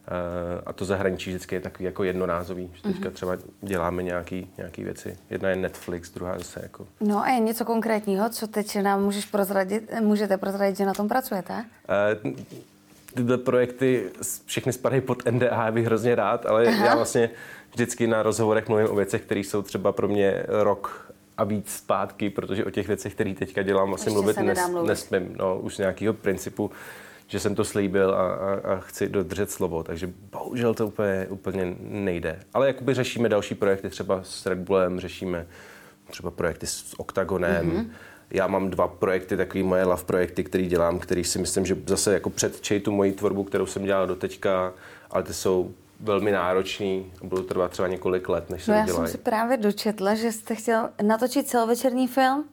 Eh, 0.08 0.62
a 0.66 0.72
to 0.72 0.84
zahraničí 0.84 1.30
vždycky 1.30 1.54
je 1.54 1.60
takový 1.60 1.84
jako 1.84 2.04
jednorázový. 2.04 2.70
Že 2.74 2.82
teďka 2.82 3.04
mhm. 3.04 3.14
třeba 3.14 3.36
děláme 3.62 4.02
nějaký, 4.02 4.50
nějaký 4.58 4.84
věci. 4.84 5.18
Jedna 5.30 5.48
je 5.48 5.56
Netflix, 5.56 6.10
druhá 6.10 6.38
zase 6.38 6.60
jako... 6.62 6.86
No 7.00 7.22
a 7.22 7.28
je 7.28 7.40
něco 7.40 7.64
konkrétního, 7.64 8.28
co 8.28 8.46
teď 8.46 8.82
nám 8.82 9.02
můžeš 9.02 9.24
prozradit, 9.24 9.90
můžete 10.00 10.36
prozradit, 10.36 10.76
že 10.76 10.86
na 10.86 10.94
tom 10.94 11.08
pracujete? 11.08 11.64
Uh, 12.24 12.32
tyhle 13.14 13.38
projekty 13.38 14.10
všechny 14.44 14.72
spadají 14.72 15.02
pod 15.02 15.30
NDA, 15.30 15.70
bych 15.70 15.86
hrozně 15.86 16.14
rád, 16.14 16.46
ale 16.46 16.66
Aha. 16.66 16.86
já 16.86 16.96
vlastně 16.96 17.30
vždycky 17.72 18.06
na 18.06 18.22
rozhovorech 18.22 18.68
mluvím 18.68 18.90
o 18.90 18.94
věcech, 18.94 19.22
které 19.22 19.40
jsou 19.40 19.62
třeba 19.62 19.92
pro 19.92 20.08
mě 20.08 20.42
rok 20.48 21.12
a 21.36 21.44
víc 21.44 21.70
zpátky, 21.72 22.30
protože 22.30 22.64
o 22.64 22.70
těch 22.70 22.86
věcech, 22.86 23.14
které 23.14 23.34
teďka 23.34 23.62
dělám, 23.62 23.88
vlastně 23.88 24.10
Ještě 24.10 24.22
mluvit, 24.22 24.36
nes, 24.36 24.68
mluvit 24.70 24.88
nesmím. 24.88 25.36
No, 25.36 25.58
už 25.58 25.74
z 25.74 25.78
nějakého 25.78 26.14
principu, 26.14 26.70
že 27.26 27.40
jsem 27.40 27.54
to 27.54 27.64
slíbil 27.64 28.14
a, 28.14 28.34
a, 28.34 28.74
a 28.74 28.80
chci 28.80 29.08
dodržet 29.08 29.50
slovo, 29.50 29.82
takže 29.82 30.12
bohužel 30.30 30.74
to 30.74 30.86
úplně, 30.86 31.26
úplně 31.30 31.76
nejde. 31.80 32.40
Ale 32.54 32.66
jakoby 32.66 32.94
řešíme 32.94 33.28
další 33.28 33.54
projekty, 33.54 33.90
třeba 33.90 34.20
s 34.22 34.46
Red 34.46 34.58
Bullem, 34.58 35.00
řešíme 35.00 35.46
třeba 36.10 36.30
projekty 36.30 36.66
s 36.66 36.94
Octagonem, 37.00 37.70
mm-hmm 37.70 37.90
já 38.30 38.46
mám 38.46 38.70
dva 38.70 38.88
projekty, 38.88 39.36
takové 39.36 39.64
moje 39.64 39.84
love 39.84 40.02
projekty, 40.04 40.44
které 40.44 40.64
dělám, 40.64 40.98
který 40.98 41.24
si 41.24 41.38
myslím, 41.38 41.66
že 41.66 41.76
zase 41.86 42.12
jako 42.12 42.30
předčej 42.30 42.80
tu 42.80 42.92
moji 42.92 43.12
tvorbu, 43.12 43.44
kterou 43.44 43.66
jsem 43.66 43.84
dělal 43.84 44.06
do 44.06 44.16
teďka, 44.16 44.72
ale 45.10 45.22
ty 45.22 45.34
jsou 45.34 45.74
velmi 46.00 46.32
náročný 46.32 47.12
a 47.22 47.26
budou 47.26 47.42
trvat 47.42 47.70
třeba 47.70 47.88
několik 47.88 48.28
let, 48.28 48.50
než 48.50 48.64
se 48.64 48.70
no, 48.70 48.76
já 48.76 48.86
jsem 48.86 49.06
si 49.06 49.18
právě 49.18 49.56
dočetla, 49.56 50.14
že 50.14 50.32
jste 50.32 50.54
chtěl 50.54 50.90
natočit 51.02 51.48
celovečerní 51.48 52.08
film. 52.08 52.44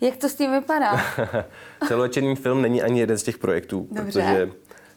Jak 0.00 0.16
to 0.16 0.28
s 0.28 0.34
tím 0.34 0.52
vypadá? 0.52 1.00
celovečerní 1.88 2.36
film 2.36 2.62
není 2.62 2.82
ani 2.82 3.00
jeden 3.00 3.18
z 3.18 3.22
těch 3.22 3.38
projektů, 3.38 3.88
Dobře. 3.90 4.20
protože 4.20 4.50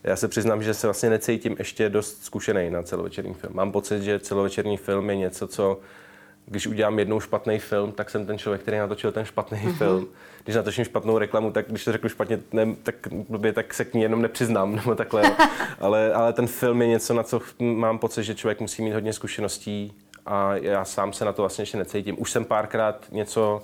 já 0.04 0.16
se 0.16 0.28
přiznám, 0.28 0.64
že 0.64 0.74
se 0.74 0.88
vlastně 0.88 1.10
necítím 1.10 1.56
ještě 1.60 1.90
dost 1.90 2.26
zkušený 2.26 2.70
na 2.70 2.84
celovečerní 2.84 3.34
film. 3.34 3.54
Mám 3.56 3.72
pocit, 3.72 4.04
že 4.04 4.20
celovečerní 4.20 4.78
film 4.78 5.10
je 5.10 5.16
něco, 5.16 5.48
co 5.48 5.80
když 6.46 6.68
udělám 6.68 7.00
jednou 7.00 7.20
špatný 7.20 7.60
film, 7.60 7.92
tak 7.92 8.10
jsem 8.10 8.26
ten 8.26 8.38
člověk, 8.38 8.62
který 8.62 8.78
natočil 8.78 9.12
ten 9.12 9.26
špatný 9.26 9.58
mm-hmm. 9.58 9.78
film. 9.78 10.08
Když 10.44 10.56
natočím 10.56 10.86
špatnou 10.86 11.18
reklamu, 11.18 11.52
tak 11.52 11.66
když 11.68 11.86
to 11.86 11.92
řeknu 11.92 12.10
špatně, 12.10 12.40
ne, 12.52 12.76
tak, 12.84 12.96
blbě, 13.12 13.54
tak 13.54 13.74
se 13.74 13.86
k 13.86 13.94
ní 13.94 14.02
jenom 14.02 14.22
nepřiznám, 14.22 14.76
nebo 14.76 14.96
takhle. 14.96 15.36
ale, 15.80 16.14
ale 16.14 16.34
ten 16.34 16.48
film 16.48 16.82
je 16.82 16.88
něco, 16.88 17.14
na 17.14 17.24
co 17.24 17.42
mám 17.60 18.00
pocit, 18.00 18.24
že 18.24 18.36
člověk 18.36 18.60
musí 18.60 18.82
mít 18.82 18.94
hodně 18.94 19.14
zkušeností 19.14 19.94
a 20.26 20.56
já 20.56 20.86
sám 20.86 21.14
se 21.14 21.26
na 21.26 21.34
to 21.34 21.42
vlastně 21.42 21.62
ještě 21.62 21.78
necítím. 21.78 22.22
Už 22.22 22.32
jsem 22.32 22.46
párkrát 22.46 23.06
něco, 23.12 23.64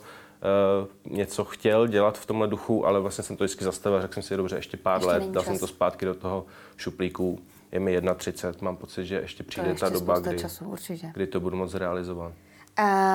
něco 1.05 1.45
chtěl 1.45 1.87
dělat 1.87 2.17
v 2.17 2.25
tomhle 2.25 2.47
duchu, 2.47 2.85
ale 2.85 2.99
vlastně 2.99 3.23
jsem 3.23 3.37
to 3.37 3.43
vždycky 3.43 3.63
zastavil, 3.63 4.01
řekl 4.01 4.13
jsem 4.13 4.23
si 4.23 4.37
dobře, 4.37 4.55
ještě 4.55 4.77
pár 4.77 4.95
ještě 4.95 5.07
let, 5.07 5.23
dal 5.23 5.43
čas. 5.43 5.45
jsem 5.45 5.59
to 5.59 5.67
zpátky 5.67 6.05
do 6.05 6.13
toho 6.13 6.45
šuplíku. 6.77 7.39
Je 7.71 7.79
mi 7.79 8.01
31, 8.15 8.65
mám 8.65 8.75
pocit, 8.75 9.05
že 9.05 9.15
ještě 9.15 9.43
přijde 9.43 9.73
ta 9.73 9.89
doba, 9.89 10.19
kdy, 10.19 10.39
času, 10.39 10.75
kdy 11.13 11.27
to 11.27 11.39
budu 11.39 11.57
moc 11.57 11.73
realizovat. 11.73 12.33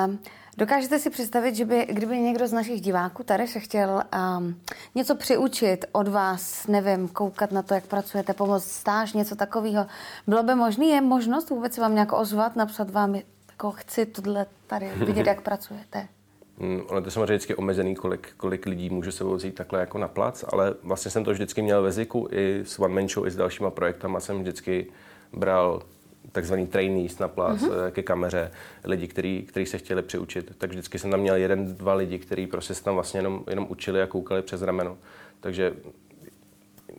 Um, 0.07 0.19
dokážete 0.57 0.99
si 0.99 1.11
představit, 1.11 1.55
že 1.57 1.65
by, 1.65 1.87
kdyby 1.91 2.19
někdo 2.19 2.49
z 2.49 2.53
našich 2.53 2.81
diváků 2.81 3.23
tady 3.23 3.49
se 3.49 3.61
chtěl 3.61 4.03
um, 4.39 4.61
něco 4.95 5.15
přiučit 5.15 5.85
od 5.93 6.09
vás, 6.09 6.67
nevím, 6.67 7.09
koukat 7.09 7.53
na 7.53 7.63
to, 7.63 7.75
jak 7.75 7.87
pracujete, 7.87 8.33
pomoct 8.33 8.65
stáž, 8.65 9.13
něco 9.13 9.37
takového, 9.37 9.87
bylo 10.27 10.43
by 10.43 10.55
možné, 10.55 10.87
je 10.87 11.01
možnost 11.01 11.51
vůbec 11.51 11.79
vám 11.79 11.95
nějak 11.95 12.13
ozvat, 12.13 12.57
napsat 12.57 12.91
vám, 12.91 13.15
jako 13.15 13.71
chci 13.71 14.07
tohle 14.07 14.47
tady 14.67 14.91
vidět, 14.97 15.27
jak 15.27 15.41
pracujete? 15.41 16.09
Mm, 16.63 16.83
ono 16.89 17.01
to 17.01 17.07
je 17.07 17.11
samozřejmě 17.11 17.35
vždycky 17.35 17.55
omezený, 17.55 17.95
kolik, 17.95 18.29
kolik 18.37 18.67
lidí 18.67 18.91
může 18.91 19.13
se 19.13 19.25
vozit 19.25 19.55
takhle 19.55 19.81
jako 19.81 19.99
na 19.99 20.09
plac, 20.09 20.45
ale 20.53 20.75
vlastně 20.83 21.11
jsem 21.11 21.25
to 21.25 21.31
vždycky 21.31 21.63
měl 21.63 21.83
ve 21.83 21.93
zvyku 21.93 22.29
i 22.31 22.61
s 22.65 22.79
One 22.79 22.95
Man 22.95 23.09
Show, 23.09 23.27
i 23.27 23.31
s 23.31 23.37
dalšíma 23.37 23.71
projektama 23.71 24.21
jsem 24.21 24.41
vždycky 24.41 24.87
bral 25.33 25.83
takzvaný 26.33 26.67
trainees 26.67 27.19
na 27.19 27.29
plas 27.29 27.63
mm-hmm. 27.63 27.91
ke 27.91 28.03
kameře, 28.03 28.51
lidi, 28.85 29.09
který, 29.09 29.43
který 29.43 29.67
se 29.67 29.79
chtěli 29.79 30.03
přiučit. 30.03 30.53
Tak 30.59 30.71
vždycky 30.71 30.99
jsem 30.99 31.11
tam 31.11 31.21
měl 31.21 31.35
jeden, 31.35 31.75
dva 31.75 31.95
lidi, 31.95 32.19
kteří 32.19 32.47
prostě 32.47 32.75
se 32.75 32.85
tam 32.85 32.95
vlastně 32.95 33.19
jenom, 33.19 33.45
jenom 33.51 33.67
učili 33.69 34.03
a 34.03 34.07
koukali 34.07 34.43
přes 34.43 34.63
rameno. 34.63 34.97
Takže 35.41 35.75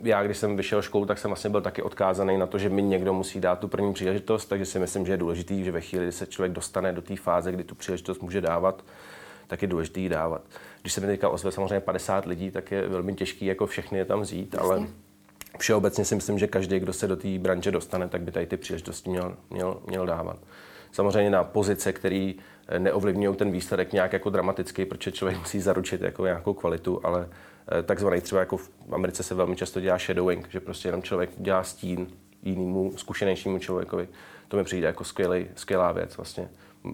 já, 0.03 0.23
když 0.23 0.37
jsem 0.37 0.57
vyšel 0.57 0.81
školu, 0.81 1.05
tak 1.05 1.19
jsem 1.19 1.29
vlastně 1.29 1.49
byl 1.49 1.61
taky 1.61 1.81
odkázaný 1.81 2.37
na 2.37 2.47
to, 2.47 2.57
že 2.57 2.69
mi 2.69 2.81
někdo 2.81 3.13
musí 3.13 3.39
dát 3.39 3.59
tu 3.59 3.67
první 3.67 3.93
příležitost, 3.93 4.45
takže 4.45 4.65
si 4.65 4.79
myslím, 4.79 5.05
že 5.05 5.13
je 5.13 5.17
důležitý, 5.17 5.63
že 5.63 5.71
ve 5.71 5.81
chvíli, 5.81 6.05
kdy 6.05 6.11
se 6.11 6.25
člověk 6.25 6.51
dostane 6.51 6.93
do 6.93 7.01
té 7.01 7.15
fáze, 7.15 7.51
kdy 7.51 7.63
tu 7.63 7.75
příležitost 7.75 8.21
může 8.21 8.41
dávat, 8.41 8.83
tak 9.53 9.61
je 9.61 9.67
důležité 9.67 9.99
ji 9.99 10.09
dávat. 10.09 10.41
Když 10.81 10.93
se 10.93 11.01
mi 11.01 11.07
teďka 11.07 11.29
ozve 11.29 11.51
samozřejmě 11.51 11.79
50 11.79 12.25
lidí, 12.25 12.51
tak 12.51 12.71
je 12.71 12.87
velmi 12.87 13.13
těžký 13.13 13.45
jako 13.45 13.67
všechny 13.67 13.97
je 13.97 14.05
tam 14.05 14.21
vzít, 14.21 14.53
Jasně. 14.53 14.69
ale 14.69 14.87
všeobecně 15.59 16.05
si 16.05 16.15
myslím, 16.15 16.39
že 16.39 16.47
každý, 16.47 16.79
kdo 16.79 16.93
se 16.93 17.07
do 17.07 17.15
té 17.15 17.39
branže 17.39 17.71
dostane, 17.71 18.07
tak 18.07 18.21
by 18.21 18.31
tady 18.31 18.45
ty 18.45 18.57
příležitosti 18.57 19.09
měl, 19.09 19.37
měl, 19.49 19.81
měl 19.87 20.05
dávat. 20.05 20.39
Samozřejmě 20.91 21.29
na 21.29 21.43
pozice, 21.43 21.93
které 21.93 22.33
eh, 22.67 22.79
neovlivňují 22.79 23.35
ten 23.35 23.51
výsledek 23.51 23.93
nějak 23.93 24.13
jako 24.13 24.29
dramatický, 24.29 24.85
protože 24.85 25.11
člověk 25.11 25.39
musí 25.39 25.59
zaručit 25.59 26.01
jako 26.01 26.25
nějakou 26.25 26.53
kvalitu, 26.53 26.99
ale 27.03 27.29
eh, 27.79 27.83
takzvaný 27.83 28.21
třeba 28.21 28.39
jako 28.39 28.57
v 28.57 28.69
Americe 28.91 29.23
se 29.23 29.35
velmi 29.35 29.55
často 29.55 29.79
dělá 29.79 29.97
shadowing, 29.97 30.49
že 30.49 30.59
prostě 30.59 30.87
jenom 30.87 31.01
člověk 31.03 31.29
dělá 31.37 31.63
stín 31.63 32.07
jinému 32.43 32.93
zkušenějšímu 32.95 33.59
člověkovi. 33.59 34.07
To 34.47 34.57
mi 34.57 34.63
přijde 34.63 34.87
jako 34.87 35.03
skvělý, 35.03 35.47
skvělá 35.55 35.91
věc 35.91 36.17
vlastně. 36.17 36.49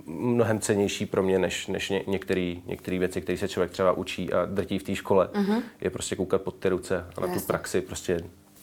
Mnohem 0.06 0.60
cenější 0.60 1.06
pro 1.06 1.24
mě, 1.24 1.40
než, 1.40 1.68
než 1.68 1.90
ně, 1.90 2.04
některé 2.08 3.00
věci, 3.00 3.22
které 3.22 3.38
se 3.38 3.48
člověk 3.48 3.72
třeba 3.72 3.92
učí 3.92 4.34
a 4.34 4.46
drtí 4.46 4.80
v 4.80 4.84
té 4.84 4.96
škole, 4.96 5.30
uh-huh. 5.34 5.62
je 5.82 5.90
prostě 5.90 6.16
koukat 6.16 6.42
pod 6.42 6.56
ty 6.56 6.70
ruce 6.70 7.06
a 7.18 7.22
na 7.22 7.34
tu 7.34 7.40
praxi 7.40 7.82
prostě 7.82 8.20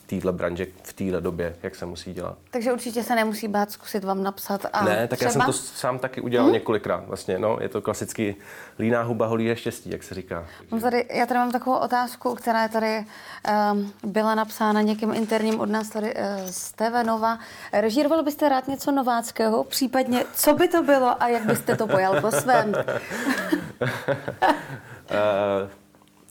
téhle 0.07 0.33
branže 0.33 0.66
v 0.83 0.92
téhle 0.92 1.21
době, 1.21 1.57
jak 1.62 1.75
se 1.75 1.87
musí 1.87 2.14
dělat. 2.14 2.38
Takže 2.51 2.73
určitě 2.73 3.03
se 3.03 3.14
nemusí 3.14 3.49
bát 3.49 3.71
zkusit 3.71 4.05
vám 4.05 4.23
napsat. 4.23 4.66
A 4.73 4.85
ne, 4.85 5.09
tak 5.09 5.19
třeba? 5.19 5.29
já 5.29 5.33
jsem 5.33 5.42
to 5.42 5.53
sám 5.53 5.99
taky 5.99 6.21
udělal 6.21 6.47
hmm. 6.47 6.55
několikrát. 6.55 7.07
Vlastně, 7.07 7.38
no, 7.38 7.59
je 7.61 7.69
to 7.69 7.83
klasicky 7.83 8.37
líná 8.79 9.03
huba 9.03 9.27
holí 9.27 9.45
je 9.45 9.57
štěstí, 9.57 9.90
jak 9.90 10.03
se 10.03 10.14
říká. 10.14 10.47
Mám 10.71 10.81
tady, 10.81 11.07
já 11.12 11.27
tady 11.27 11.38
mám 11.38 11.53
takovou 11.53 11.77
otázku, 11.77 12.35
která 12.35 12.62
je 12.62 12.69
tady 12.69 13.05
um, 13.73 13.92
byla 14.05 14.35
napsána 14.35 14.83
někým 14.83 15.14
interním 15.14 15.61
od 15.61 15.71
nás 15.71 15.88
tady 15.88 16.14
uh, 16.14 16.21
z 16.51 16.73
TV 16.73 17.07
Nova. 17.07 17.38
Režíroval 17.73 18.23
byste 18.23 18.49
rád 18.49 18.69
něco 18.69 18.92
nováckého? 18.92 19.64
Případně, 19.64 20.25
co 20.35 20.55
by 20.55 20.69
to 20.69 20.83
bylo 20.83 21.23
a 21.23 21.29
jak 21.29 21.47
byste 21.47 21.77
to 21.77 21.87
pojal 21.87 22.21
po 22.21 22.31
svém? 22.31 22.75
uh, 25.11 25.71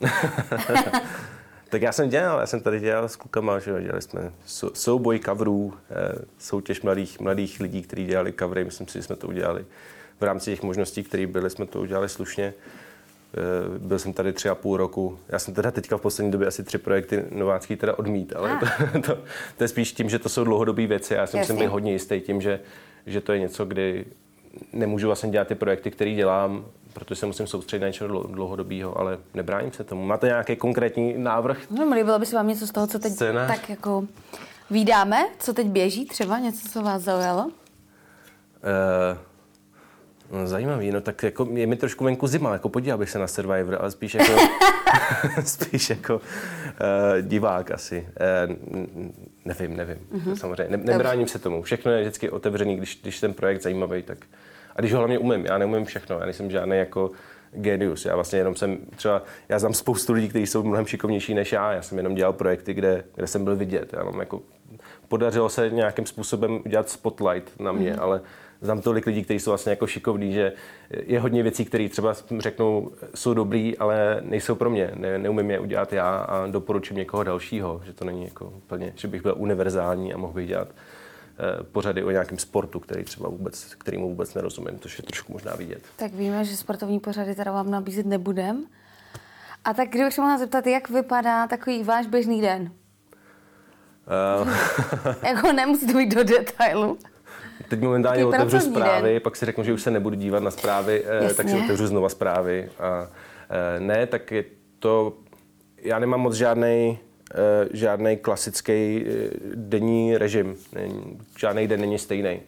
Tak 1.76 1.82
já 1.82 1.92
jsem 1.92 2.08
dělal, 2.08 2.40
já 2.40 2.46
jsem 2.46 2.60
tady 2.60 2.80
dělal 2.80 3.08
s 3.08 3.16
klukama, 3.16 3.58
že 3.58 3.82
dělali 3.82 4.02
jsme 4.02 4.32
souboj 4.74 5.18
coverů, 5.18 5.74
eh, 5.90 6.24
soutěž 6.38 6.82
mladých, 6.82 7.20
mladých 7.20 7.60
lidí, 7.60 7.82
kteří 7.82 8.06
dělali 8.06 8.32
covery, 8.32 8.64
myslím 8.64 8.88
si, 8.88 8.98
že 8.98 9.02
jsme 9.02 9.16
to 9.16 9.28
udělali 9.28 9.66
v 10.20 10.22
rámci 10.22 10.50
těch 10.50 10.62
možností, 10.62 11.04
které 11.04 11.26
byly, 11.26 11.50
jsme 11.50 11.66
to 11.66 11.80
udělali 11.80 12.08
slušně. 12.08 12.54
Eh, 13.34 13.78
byl 13.78 13.98
jsem 13.98 14.12
tady 14.12 14.32
tři 14.32 14.48
a 14.48 14.54
půl 14.54 14.76
roku. 14.76 15.18
Já 15.28 15.38
jsem 15.38 15.54
teda 15.54 15.70
teďka 15.70 15.96
v 15.96 16.00
poslední 16.00 16.32
době 16.32 16.48
asi 16.48 16.64
tři 16.64 16.78
projekty 16.78 17.24
novácký 17.30 17.76
teda 17.76 17.98
odmít, 17.98 18.32
ale 18.36 18.50
ah. 18.50 18.60
to, 18.92 19.00
to, 19.00 19.18
to, 19.56 19.64
je 19.64 19.68
spíš 19.68 19.92
tím, 19.92 20.08
že 20.08 20.18
to 20.18 20.28
jsou 20.28 20.44
dlouhodobé 20.44 20.86
věci. 20.86 21.14
Já 21.14 21.26
si 21.26 21.36
musím 21.36 21.56
být 21.56 21.66
hodně 21.66 21.92
jistý 21.92 22.20
tím, 22.20 22.40
že, 22.40 22.60
že 23.06 23.20
to 23.20 23.32
je 23.32 23.38
něco, 23.38 23.64
kdy 23.64 24.04
nemůžu 24.72 25.06
vlastně 25.06 25.30
dělat 25.30 25.48
ty 25.48 25.54
projekty, 25.54 25.90
které 25.90 26.14
dělám, 26.14 26.64
protože 26.98 27.20
se 27.20 27.26
musím 27.26 27.46
soustředit 27.46 27.80
na 27.80 27.86
něco 27.86 28.06
dlouhodobého, 28.08 28.98
ale 28.98 29.18
nebráním 29.34 29.72
se 29.72 29.84
tomu. 29.84 30.06
Máte 30.06 30.26
nějaký 30.26 30.56
konkrétní 30.56 31.14
návrh? 31.18 31.70
No, 31.70 31.94
líbilo 31.94 32.18
by 32.18 32.26
se 32.26 32.36
vám 32.36 32.48
něco 32.48 32.66
z 32.66 32.70
toho, 32.70 32.86
co 32.86 32.98
teď 32.98 33.12
Scénář? 33.12 33.50
tak 33.60 33.70
jako 33.70 34.04
výdáme, 34.70 35.26
co 35.38 35.52
teď 35.52 35.66
běží 35.66 36.06
třeba, 36.06 36.38
něco, 36.38 36.68
co 36.68 36.82
vás 36.82 37.02
zaujalo? 37.02 37.44
Uh, 37.44 37.52
No, 40.30 40.46
zajímavý, 40.46 40.90
no 40.90 41.00
tak 41.00 41.22
jako 41.22 41.48
je 41.52 41.66
mi 41.66 41.76
trošku 41.76 42.04
venku 42.04 42.26
zima, 42.26 42.52
jako 42.52 42.68
podíval 42.68 42.98
bych 42.98 43.10
se 43.10 43.18
na 43.18 43.26
Survivor, 43.26 43.76
ale 43.80 43.90
spíš 43.90 44.14
jako, 44.14 44.32
spíš 45.44 45.90
jako 45.90 46.14
uh, 46.16 46.20
divák 47.20 47.70
asi. 47.70 48.08
Uh, 48.48 48.56
nevím, 49.44 49.76
nevím, 49.76 49.98
mm-hmm. 50.12 50.34
samozřejmě. 50.34 50.76
Ne, 50.76 50.82
nebráním 50.84 51.28
se 51.28 51.38
tomu. 51.38 51.62
Všechno 51.62 51.92
je 51.92 52.00
vždycky 52.00 52.30
otevřený, 52.30 52.76
když, 52.76 52.98
když 53.02 53.20
ten 53.20 53.34
projekt 53.34 53.62
zajímavý, 53.62 54.02
tak 54.02 54.18
a 54.76 54.80
když 54.80 54.92
ho 54.92 54.98
hlavně 54.98 55.18
umím, 55.18 55.46
já 55.46 55.58
neumím 55.58 55.84
všechno, 55.84 56.18
já 56.18 56.24
nejsem 56.24 56.50
žádný 56.50 56.76
jako 56.76 57.10
genius. 57.52 58.04
Já 58.04 58.14
vlastně 58.14 58.38
jenom 58.38 58.56
jsem 58.56 58.78
třeba, 58.96 59.22
já 59.48 59.58
znám 59.58 59.74
spoustu 59.74 60.12
lidí, 60.12 60.28
kteří 60.28 60.46
jsou 60.46 60.62
mnohem 60.62 60.86
šikovnější 60.86 61.34
než 61.34 61.52
já. 61.52 61.72
Já 61.72 61.82
jsem 61.82 61.98
jenom 61.98 62.14
dělal 62.14 62.32
projekty, 62.32 62.74
kde, 62.74 63.04
kde 63.14 63.26
jsem 63.26 63.44
byl 63.44 63.56
vidět. 63.56 63.92
Já 63.92 64.04
mám 64.04 64.20
jako, 64.20 64.42
podařilo 65.08 65.48
se 65.48 65.70
nějakým 65.70 66.06
způsobem 66.06 66.60
udělat 66.66 66.88
spotlight 66.88 67.60
na 67.60 67.72
mě, 67.72 67.92
mm. 67.92 68.00
ale 68.00 68.20
znám 68.60 68.80
tolik 68.80 69.06
lidí, 69.06 69.24
kteří 69.24 69.40
jsou 69.40 69.50
vlastně 69.50 69.70
jako 69.70 69.86
šikovní, 69.86 70.32
že 70.32 70.52
je 70.90 71.20
hodně 71.20 71.42
věcí, 71.42 71.64
které 71.64 71.88
třeba 71.88 72.14
řeknou, 72.38 72.90
jsou 73.14 73.34
dobrý, 73.34 73.78
ale 73.78 74.20
nejsou 74.22 74.54
pro 74.54 74.70
mě. 74.70 74.90
Ne, 74.94 75.18
neumím 75.18 75.50
je 75.50 75.60
udělat 75.60 75.92
já 75.92 76.16
a 76.16 76.46
doporučím 76.46 76.96
někoho 76.96 77.22
dalšího, 77.22 77.80
že 77.84 77.92
to 77.92 78.04
není 78.04 78.24
jako 78.24 78.44
úplně, 78.44 78.92
že 78.96 79.08
bych 79.08 79.22
byl 79.22 79.34
univerzální 79.36 80.14
a 80.14 80.16
mohl 80.16 80.32
bych 80.32 80.48
dělat 80.48 80.68
pořady 81.72 82.04
o 82.04 82.10
nějakém 82.10 82.38
sportu, 82.38 82.80
který 82.80 83.04
třeba 83.04 83.28
vůbec, 83.28 83.74
kterýmu 83.74 84.08
vůbec 84.08 84.34
nerozumím, 84.34 84.78
což 84.78 84.98
je 84.98 85.04
trošku 85.04 85.32
možná 85.32 85.56
vidět. 85.56 85.82
Tak 85.96 86.14
víme, 86.14 86.44
že 86.44 86.56
sportovní 86.56 87.00
pořady 87.00 87.34
teda 87.34 87.52
vám 87.52 87.70
nabízet 87.70 88.06
nebudem. 88.06 88.66
A 89.64 89.74
tak 89.74 89.88
kdybych 89.88 90.14
se 90.14 90.20
mohla 90.20 90.38
zeptat, 90.38 90.66
jak 90.66 90.90
vypadá 90.90 91.46
takový 91.46 91.82
váš 91.82 92.06
běžný 92.06 92.40
den? 92.40 92.70
Uh... 94.42 94.48
jako 95.28 95.52
nemusí 95.52 95.86
to 95.86 95.92
být 95.92 96.14
do 96.14 96.24
detailu. 96.24 96.98
Teď 97.68 97.80
momentálně 97.80 98.24
Taký 98.24 98.34
otevřu 98.36 98.60
zprávy, 98.60 99.12
den. 99.12 99.20
pak 99.20 99.36
si 99.36 99.46
řeknu, 99.46 99.64
že 99.64 99.72
už 99.72 99.82
se 99.82 99.90
nebudu 99.90 100.16
dívat 100.16 100.42
na 100.42 100.50
zprávy, 100.50 101.04
eh, 101.06 101.14
Jasně. 101.14 101.34
tak 101.34 101.48
si 101.48 101.64
otevřu 101.64 101.86
znova 101.86 102.08
zprávy. 102.08 102.70
A, 102.78 103.08
eh, 103.50 103.80
ne, 103.80 104.06
tak 104.06 104.32
je 104.32 104.44
to, 104.78 105.16
já 105.82 105.98
nemám 105.98 106.20
moc 106.20 106.34
žádný 106.34 106.98
eh, 107.02 107.05
žádný 107.72 108.16
klasický 108.16 109.04
denní 109.54 110.16
režim. 110.16 110.56
Žádný 111.38 111.66
den 111.66 111.80
není 111.80 111.98
stejný. 111.98 112.40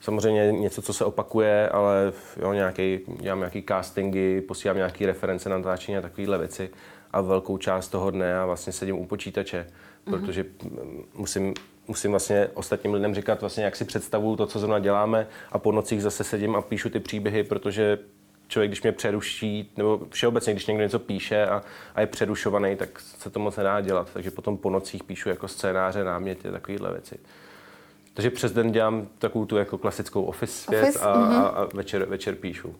Samozřejmě 0.00 0.52
něco, 0.52 0.82
co 0.82 0.92
se 0.92 1.04
opakuje, 1.04 1.68
ale 1.68 2.12
jo, 2.40 2.52
nějaký, 2.52 3.00
dělám 3.20 3.38
nějaký 3.38 3.64
castingy, 3.68 4.40
posílám 4.40 4.76
nějaké 4.76 5.06
reference 5.06 5.48
na 5.48 5.56
natáčení 5.56 5.98
a 5.98 6.00
takovéhle 6.00 6.38
věci. 6.38 6.70
A 7.10 7.20
velkou 7.20 7.58
část 7.58 7.88
toho 7.88 8.10
dne 8.10 8.26
já 8.26 8.46
vlastně 8.46 8.72
sedím 8.72 8.98
u 8.98 9.06
počítače, 9.06 9.66
mm-hmm. 9.66 10.10
protože 10.10 10.44
musím 11.14 11.54
musím 11.88 12.10
vlastně 12.10 12.48
ostatním 12.54 12.94
lidem 12.94 13.14
říkat, 13.14 13.40
vlastně, 13.40 13.64
jak 13.64 13.76
si 13.76 13.84
představuju 13.84 14.36
to, 14.36 14.46
co 14.46 14.58
zrovna 14.58 14.78
děláme 14.78 15.26
a 15.52 15.58
po 15.58 15.72
nocích 15.72 16.02
zase 16.02 16.24
sedím 16.24 16.56
a 16.56 16.62
píšu 16.62 16.90
ty 16.90 17.00
příběhy, 17.00 17.44
protože 17.44 17.98
člověk, 18.48 18.70
když 18.70 18.82
mě 18.82 18.92
přeruší, 18.92 19.72
nebo 19.76 20.00
všeobecně, 20.10 20.52
když 20.52 20.66
někdo 20.66 20.82
něco 20.82 20.98
píše 20.98 21.46
a, 21.46 21.62
a 21.94 22.00
je 22.00 22.06
přerušovaný, 22.06 22.76
tak 22.76 23.00
se 23.00 23.30
to 23.30 23.40
moc 23.40 23.56
nedá 23.56 23.80
dělat. 23.80 24.10
Takže 24.12 24.30
potom 24.30 24.56
po 24.56 24.70
nocích 24.70 25.04
píšu 25.04 25.28
jako 25.28 25.48
scénáře, 25.48 26.04
náměty, 26.04 26.50
takovéhle 26.50 26.92
věci. 26.92 27.18
Takže 28.14 28.30
přes 28.30 28.52
den 28.52 28.72
dělám 28.72 29.06
takovou 29.18 29.44
tu 29.44 29.56
jako 29.56 29.78
klasickou 29.78 30.22
office, 30.22 30.68
office? 30.68 30.82
věc 30.82 30.96
a, 30.96 31.16
mm-hmm. 31.16 31.44
a, 31.44 31.46
a 31.46 31.64
večer, 31.74 32.04
večer 32.04 32.34
píšu. 32.34 32.74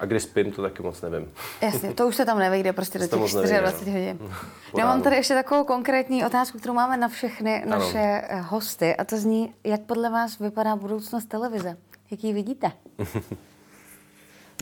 A 0.00 0.04
kdy 0.04 0.20
spím, 0.20 0.52
to 0.52 0.62
taky 0.62 0.82
moc 0.82 1.02
nevím. 1.02 1.32
Jasně, 1.60 1.94
to 1.94 2.08
už 2.08 2.16
se 2.16 2.24
tam 2.24 2.38
nevejde 2.38 2.72
prostě 2.72 2.98
do 2.98 3.06
těch 3.06 3.18
24 3.18 3.92
no. 3.92 3.98
hodin. 3.98 4.18
Já 4.78 4.86
mám 4.86 5.02
tady 5.02 5.16
ještě 5.16 5.34
takovou 5.34 5.64
konkrétní 5.64 6.26
otázku, 6.26 6.58
kterou 6.58 6.74
máme 6.74 6.96
na 6.96 7.08
všechny 7.08 7.64
naše 7.66 7.98
ano. 7.98 8.26
Eh, 8.28 8.40
hosty 8.40 8.96
a 8.96 9.04
to 9.04 9.16
zní, 9.16 9.54
jak 9.64 9.80
podle 9.80 10.10
vás 10.10 10.38
vypadá 10.38 10.76
budoucnost 10.76 11.24
televize? 11.24 11.76
Jak 12.10 12.24
ji 12.24 12.32
vidíte? 12.32 12.72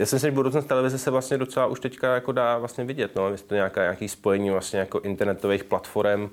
Já 0.01 0.07
si 0.07 0.15
myslím, 0.15 0.31
že 0.31 0.35
budoucnost 0.35 0.65
televize 0.65 0.99
se 0.99 1.11
vlastně 1.11 1.39
docela 1.39 1.67
už 1.67 1.81
teďka 1.81 2.15
jako 2.15 2.33
dá 2.33 2.59
vlastně 2.59 2.85
vidět. 2.85 3.17
No. 3.17 3.31
Je 3.31 3.39
to 3.39 3.55
nějaká, 3.55 3.83
nějaký 3.83 4.09
spojení 4.09 4.51
vlastně 4.51 4.79
jako 4.79 5.01
internetových 5.01 5.65
platform 5.65 6.31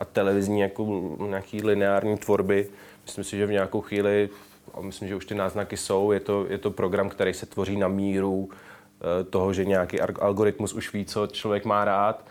a 0.00 0.04
televizní 0.04 0.60
jako 0.60 1.16
nějaký 1.28 1.62
lineární 1.62 2.18
tvorby. 2.18 2.68
Myslím 3.04 3.24
si, 3.24 3.36
že 3.36 3.46
v 3.46 3.50
nějakou 3.50 3.80
chvíli 3.80 4.28
a 4.74 4.80
myslím, 4.80 5.08
že 5.08 5.16
už 5.16 5.26
ty 5.26 5.34
náznaky 5.34 5.76
jsou. 5.76 6.12
Je 6.12 6.20
to, 6.20 6.46
je 6.48 6.58
to 6.58 6.70
program, 6.70 7.08
který 7.08 7.34
se 7.34 7.46
tvoří 7.46 7.76
na 7.76 7.88
míru 7.88 8.48
eh, 8.50 9.24
toho, 9.24 9.52
že 9.52 9.64
nějaký 9.64 10.00
algoritmus 10.00 10.74
už 10.74 10.92
ví, 10.92 11.04
co 11.04 11.26
člověk 11.26 11.64
má 11.64 11.84
rád 11.84 12.24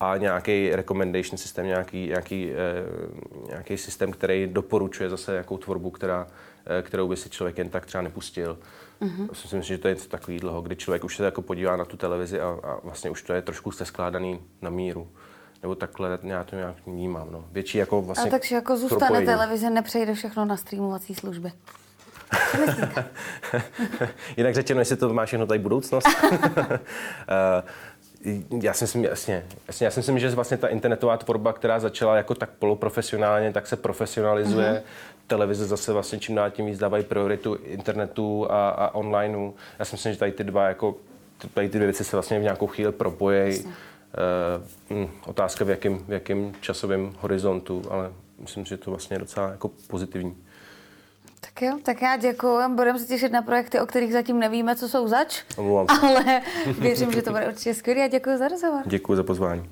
a 0.00 0.16
nějaký 0.16 0.70
recommendation 0.70 1.38
systém, 1.38 1.66
nějaký, 1.66 2.06
nějaký, 2.06 2.50
eh, 2.52 3.46
nějaký 3.48 3.76
systém, 3.76 4.12
který 4.12 4.46
doporučuje 4.46 5.10
zase 5.10 5.36
jakou 5.36 5.58
tvorbu, 5.58 5.90
která, 5.90 6.26
eh, 6.66 6.82
kterou 6.82 7.08
by 7.08 7.16
si 7.16 7.30
člověk 7.30 7.58
jen 7.58 7.68
tak 7.68 7.86
třeba 7.86 8.02
nepustil. 8.02 8.58
Mm-hmm. 9.02 9.28
Myslím 9.30 9.62
si, 9.62 9.68
že 9.68 9.78
to 9.78 9.88
je 9.88 9.94
něco 9.94 10.08
takového, 10.08 10.62
kdy 10.62 10.76
člověk 10.76 11.04
už 11.04 11.16
se 11.16 11.24
jako 11.24 11.42
podívá 11.42 11.76
na 11.76 11.84
tu 11.84 11.96
televizi 11.96 12.40
a, 12.40 12.58
a 12.62 12.78
vlastně 12.84 13.10
už 13.10 13.22
to 13.22 13.32
je 13.32 13.42
trošku 13.42 13.70
skládaný 13.70 14.40
na 14.62 14.70
míru 14.70 15.08
nebo 15.64 15.74
takhle 15.74 16.18
já 16.22 16.44
to 16.44 16.56
nějak 16.56 16.76
vnímám. 16.86 17.28
No. 17.30 17.44
Větší 17.52 17.78
jako 17.78 18.02
vlastně 18.02 18.30
A 18.30 18.30
takže 18.30 18.54
jako 18.54 18.76
zůstane 18.76 18.98
propojení. 18.98 19.26
televize, 19.26 19.70
nepřejde 19.70 20.14
všechno 20.14 20.44
na 20.44 20.56
streamovací 20.56 21.14
služby. 21.14 21.52
Jinak 24.36 24.54
řečeno, 24.54 24.80
jestli 24.80 24.96
to 24.96 25.14
má 25.14 25.26
všechno 25.26 25.46
tady 25.46 25.58
budoucnost. 25.58 26.08
Já 28.62 28.72
si 28.72 28.84
myslím, 28.84 29.04
jasně, 29.04 29.44
jasně, 29.66 29.84
já 29.86 29.90
si 29.90 30.00
myslím, 30.00 30.18
že 30.18 30.30
vlastně 30.30 30.56
ta 30.56 30.68
internetová 30.68 31.16
tvorba, 31.16 31.52
která 31.52 31.80
začala 31.80 32.16
jako 32.16 32.34
tak 32.34 32.50
poloprofesionálně, 32.50 33.52
tak 33.52 33.66
se 33.66 33.76
profesionalizuje. 33.76 34.72
Mm-hmm. 34.72 35.24
Televize 35.26 35.66
zase 35.66 35.92
vlastně 35.92 36.18
čím 36.18 36.34
dál 36.34 36.50
tím 36.50 36.66
víc 36.66 36.78
dávají 36.78 37.04
prioritu 37.04 37.54
internetu 37.54 38.46
a, 38.50 38.68
a 38.68 38.94
onlineu. 38.94 39.52
Já 39.78 39.84
si 39.84 39.94
myslím, 39.94 40.12
že 40.12 40.18
tady 40.18 40.32
ty 40.32 40.44
dva 40.44 40.68
jako 40.68 40.96
tady 41.54 41.68
ty 41.68 41.78
dvě 41.78 41.86
věci 41.86 42.04
se 42.04 42.16
vlastně 42.16 42.38
v 42.38 42.42
nějakou 42.42 42.66
chvíli 42.66 42.92
propojejí. 42.92 43.64
Uh, 43.64 45.08
otázka 45.26 45.64
v 45.64 45.70
jakém, 45.70 45.98
v 45.98 46.12
jakém 46.12 46.52
časovém 46.60 47.12
horizontu, 47.20 47.82
ale 47.90 48.12
myslím, 48.38 48.64
že 48.64 48.76
to 48.76 48.90
vlastně 48.90 49.14
je 49.14 49.18
docela 49.18 49.50
jako 49.50 49.70
pozitivní. 49.86 50.36
Tak 51.44 51.62
jo, 51.62 51.78
tak 51.82 52.02
já 52.02 52.16
děkuji. 52.16 52.68
Budeme 52.74 52.98
se 52.98 53.06
těšit 53.06 53.32
na 53.32 53.42
projekty, 53.42 53.80
o 53.80 53.86
kterých 53.86 54.12
zatím 54.12 54.38
nevíme, 54.38 54.76
co 54.76 54.88
jsou 54.88 55.08
zač. 55.08 55.42
Ale 56.02 56.42
věřím, 56.78 57.12
že 57.12 57.22
to 57.22 57.30
bude 57.30 57.48
určitě 57.48 57.74
skvělé 57.74 58.04
a 58.04 58.08
děkuji 58.08 58.38
za 58.38 58.48
rozhovor. 58.48 58.82
Děkuji 58.86 59.16
za 59.16 59.22
pozvání. 59.22 59.70